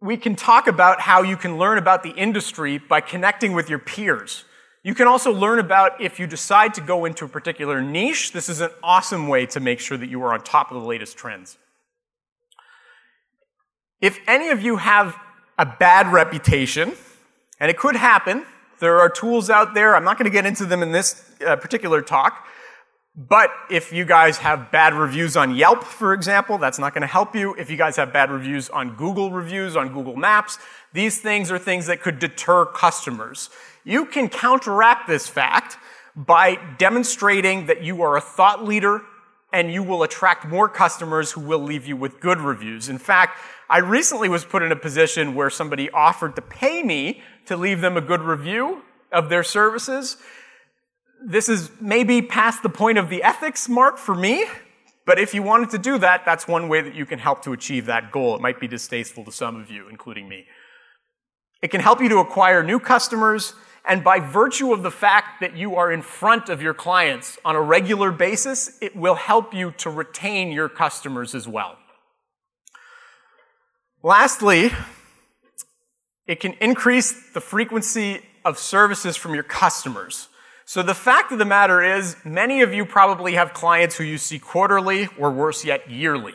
[0.00, 3.78] we can talk about how you can learn about the industry by connecting with your
[3.78, 4.44] peers.
[4.82, 8.48] You can also learn about if you decide to go into a particular niche, this
[8.48, 11.16] is an awesome way to make sure that you are on top of the latest
[11.16, 11.58] trends.
[14.00, 15.16] If any of you have
[15.58, 16.92] a bad reputation,
[17.58, 18.44] and it could happen,
[18.78, 21.56] there are tools out there, I'm not going to get into them in this uh,
[21.56, 22.46] particular talk,
[23.16, 27.06] but if you guys have bad reviews on Yelp, for example, that's not going to
[27.06, 27.54] help you.
[27.54, 30.58] If you guys have bad reviews on Google reviews, on Google Maps,
[30.92, 33.48] these things are things that could deter customers.
[33.84, 35.78] You can counteract this fact
[36.14, 39.00] by demonstrating that you are a thought leader
[39.50, 42.90] and you will attract more customers who will leave you with good reviews.
[42.90, 43.38] In fact,
[43.70, 47.80] I recently was put in a position where somebody offered to pay me to leave
[47.80, 50.18] them a good review of their services
[51.24, 54.46] this is maybe past the point of the ethics mark for me,
[55.06, 57.52] But if you wanted to do that, that's one way that you can help to
[57.52, 58.34] achieve that goal.
[58.34, 60.46] It might be distasteful to some of you, including me.
[61.62, 63.54] It can help you to acquire new customers,
[63.88, 67.54] and by virtue of the fact that you are in front of your clients on
[67.54, 71.78] a regular basis, it will help you to retain your customers as well.
[74.02, 74.72] Lastly,
[76.26, 80.28] it can increase the frequency of services from your customers.
[80.68, 84.18] So the fact of the matter is, many of you probably have clients who you
[84.18, 86.34] see quarterly or worse yet, yearly.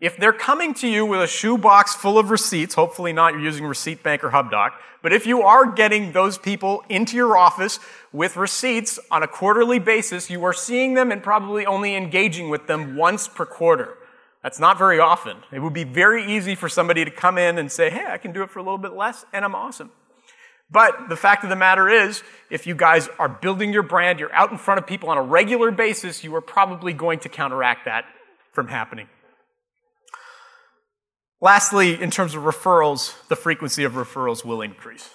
[0.00, 3.66] If they're coming to you with a shoebox full of receipts, hopefully not you're using
[3.66, 4.70] Receipt Bank or HubDoc,
[5.02, 7.78] but if you are getting those people into your office
[8.14, 12.66] with receipts on a quarterly basis, you are seeing them and probably only engaging with
[12.68, 13.98] them once per quarter.
[14.42, 15.36] That's not very often.
[15.52, 18.32] It would be very easy for somebody to come in and say, hey, I can
[18.32, 19.90] do it for a little bit less, and I'm awesome.
[20.70, 24.32] But the fact of the matter is, if you guys are building your brand, you're
[24.32, 27.84] out in front of people on a regular basis, you are probably going to counteract
[27.84, 28.04] that
[28.52, 29.08] from happening.
[31.40, 35.10] Lastly, in terms of referrals, the frequency of referrals will increase.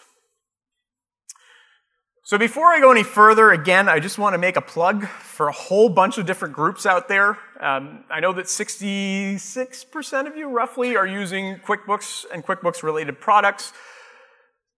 [2.24, 5.49] So before I go any further, again, I just want to make a plug for
[5.49, 7.38] a whole bunch of different groups out there.
[7.60, 13.74] Um, I know that 66% of you, roughly, are using QuickBooks and QuickBooks related products.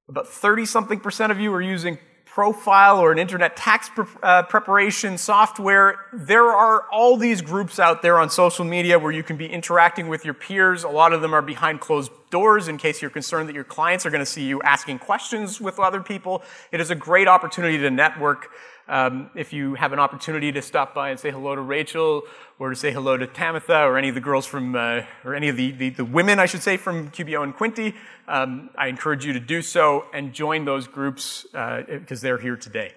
[0.09, 4.43] About 30 something percent of you are using profile or an internet tax pre- uh,
[4.43, 5.97] preparation software.
[6.11, 10.07] There are all these groups out there on social media where you can be interacting
[10.07, 10.83] with your peers.
[10.83, 14.05] A lot of them are behind closed doors in case you're concerned that your clients
[14.05, 16.43] are going to see you asking questions with other people.
[16.71, 18.49] It is a great opportunity to network.
[18.87, 22.23] Um, if you have an opportunity to stop by and say hello to Rachel
[22.59, 25.47] or to say hello to Tamitha or any of the girls from, uh, or any
[25.47, 27.95] of the, the, the, women, I should say, from QBO and Quinte,
[28.27, 32.57] um, I encourage you to do so and join those groups because uh, they're here
[32.57, 32.93] today.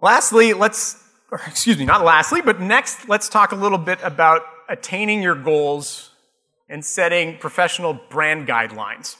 [0.00, 1.02] Lastly, let's,
[1.46, 6.10] excuse me, not lastly, but next, let's talk a little bit about attaining your goals
[6.68, 9.16] and setting professional brand guidelines.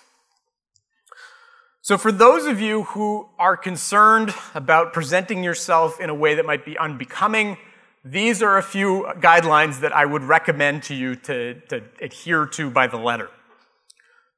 [1.84, 6.46] So, for those of you who are concerned about presenting yourself in a way that
[6.46, 7.58] might be unbecoming,
[8.02, 12.70] these are a few guidelines that I would recommend to you to, to adhere to
[12.70, 13.28] by the letter.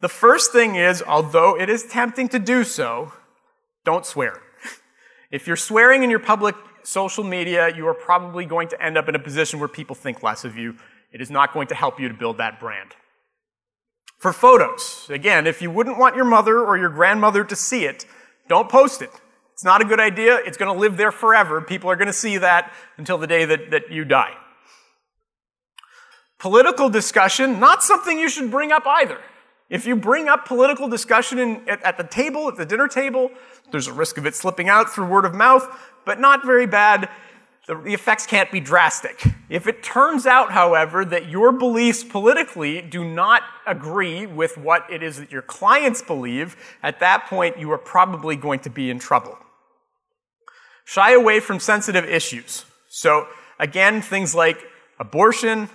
[0.01, 3.13] The first thing is, although it is tempting to do so,
[3.85, 4.41] don't swear.
[5.31, 9.09] If you're swearing in your public social media, you are probably going to end up
[9.09, 10.75] in a position where people think less of you.
[11.13, 12.97] It is not going to help you to build that brand.
[14.19, 18.07] For photos, again, if you wouldn't want your mother or your grandmother to see it,
[18.49, 19.11] don't post it.
[19.53, 20.37] It's not a good idea.
[20.37, 21.61] It's going to live there forever.
[21.61, 24.35] People are going to see that until the day that, that you die.
[26.39, 29.19] Political discussion, not something you should bring up either.
[29.69, 33.31] If you bring up political discussion in, at, at the table, at the dinner table,
[33.71, 35.67] there's a risk of it slipping out through word of mouth,
[36.05, 37.09] but not very bad
[37.67, 39.25] the, effects can't be drastic.
[39.49, 45.03] If it turns out, however, that your beliefs politically do not agree with what it
[45.03, 48.99] is that your clients believe, at that point you are probably going to be in
[48.99, 49.37] trouble.
[50.85, 52.65] Shy away from sensitive issues.
[52.89, 53.27] So,
[53.59, 54.59] again, things like
[55.01, 55.69] abortion,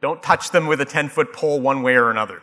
[0.00, 2.42] don't touch them with a 10 foot pole one way or another.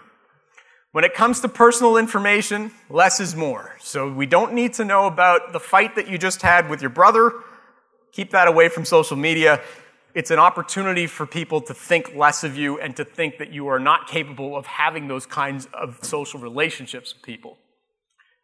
[0.92, 3.76] When it comes to personal information, less is more.
[3.80, 6.90] So we don't need to know about the fight that you just had with your
[6.90, 7.34] brother
[8.18, 9.62] Keep that away from social media.
[10.16, 13.68] It's an opportunity for people to think less of you and to think that you
[13.68, 17.60] are not capable of having those kinds of social relationships with people.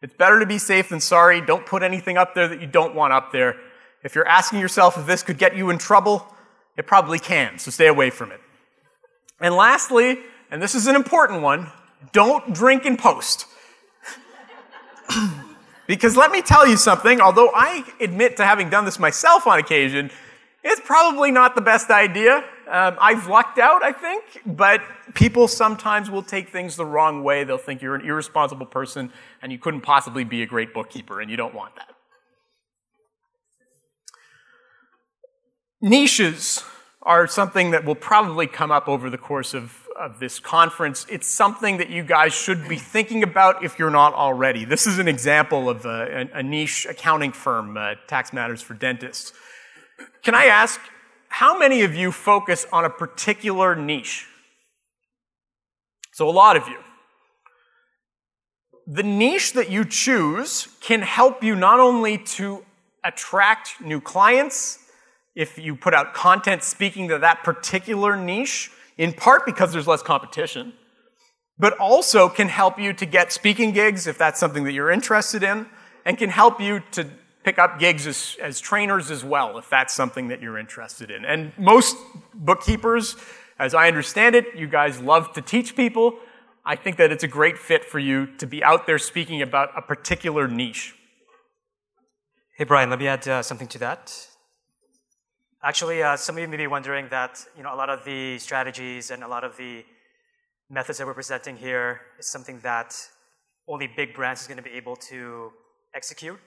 [0.00, 1.40] It's better to be safe than sorry.
[1.40, 3.56] Don't put anything up there that you don't want up there.
[4.04, 6.24] If you're asking yourself if this could get you in trouble,
[6.76, 8.40] it probably can, so stay away from it.
[9.40, 10.20] And lastly,
[10.52, 11.66] and this is an important one,
[12.12, 13.46] don't drink and post.
[15.86, 19.58] Because let me tell you something, although I admit to having done this myself on
[19.58, 20.10] occasion,
[20.62, 22.42] it's probably not the best idea.
[22.70, 24.80] Um, I've lucked out, I think, but
[25.12, 27.44] people sometimes will take things the wrong way.
[27.44, 29.12] They'll think you're an irresponsible person
[29.42, 31.88] and you couldn't possibly be a great bookkeeper, and you don't want that.
[35.82, 36.64] Niches
[37.02, 41.26] are something that will probably come up over the course of of this conference, it's
[41.26, 44.64] something that you guys should be thinking about if you're not already.
[44.64, 49.32] This is an example of a, a niche accounting firm, uh, Tax Matters for Dentists.
[50.22, 50.80] Can I ask,
[51.28, 54.26] how many of you focus on a particular niche?
[56.12, 56.78] So, a lot of you.
[58.86, 62.64] The niche that you choose can help you not only to
[63.02, 64.78] attract new clients,
[65.34, 70.02] if you put out content speaking to that particular niche, in part because there's less
[70.02, 70.72] competition,
[71.58, 75.42] but also can help you to get speaking gigs if that's something that you're interested
[75.42, 75.66] in,
[76.04, 77.06] and can help you to
[77.44, 81.24] pick up gigs as, as trainers as well, if that's something that you're interested in.
[81.24, 81.96] And most
[82.32, 83.16] bookkeepers,
[83.58, 86.14] as I understand it, you guys love to teach people.
[86.64, 89.70] I think that it's a great fit for you to be out there speaking about
[89.76, 90.94] a particular niche.
[92.56, 94.28] Hey, Brian, let me add uh, something to that.
[95.66, 98.38] Actually, uh, some of you may be wondering that you know a lot of the
[98.38, 99.82] strategies and a lot of the
[100.68, 102.94] methods that we're presenting here is something that
[103.66, 105.50] only big brands is going to be able to
[105.94, 106.38] execute.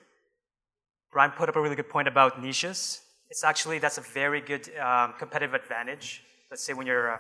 [1.12, 3.02] Brian put up a really good point about niches.
[3.32, 6.22] It's actually that's a very good um, competitive advantage.
[6.52, 7.18] Let's say when you're uh,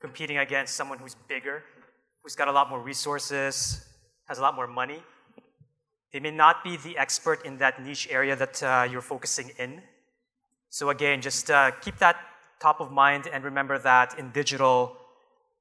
[0.00, 1.64] competing against someone who's bigger,
[2.22, 3.84] who's got a lot more resources,
[4.28, 5.02] has a lot more money.
[6.12, 9.82] They may not be the expert in that niche area that uh, you're focusing in.
[10.70, 12.16] So again, just uh, keep that
[12.60, 14.96] top of mind and remember that in digital,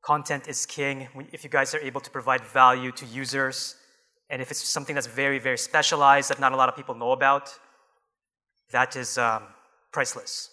[0.02, 1.08] content is king.
[1.32, 3.76] If you guys are able to provide value to users,
[4.30, 7.12] and if it's something that's very, very specialized that not a lot of people know
[7.12, 7.50] about,
[8.72, 9.44] that is um,
[9.92, 10.50] priceless.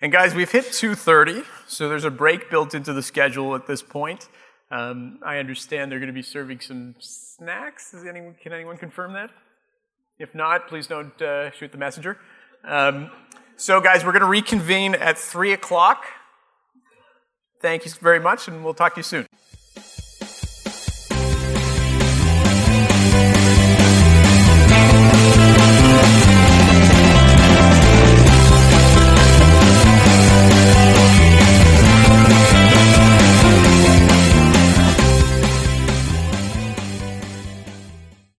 [0.00, 3.82] And guys, we've hit 2:30, so there's a break built into the schedule at this
[3.82, 4.28] point.
[4.70, 7.94] Um, I understand they're going to be serving some snacks.
[7.94, 9.30] Anyone, can anyone confirm that?
[10.18, 12.18] If not, please don't uh, shoot the messenger.
[12.62, 13.10] Um,
[13.56, 16.04] so, guys, we're going to reconvene at 3 o'clock.
[17.60, 19.26] Thank you very much, and we'll talk to you soon.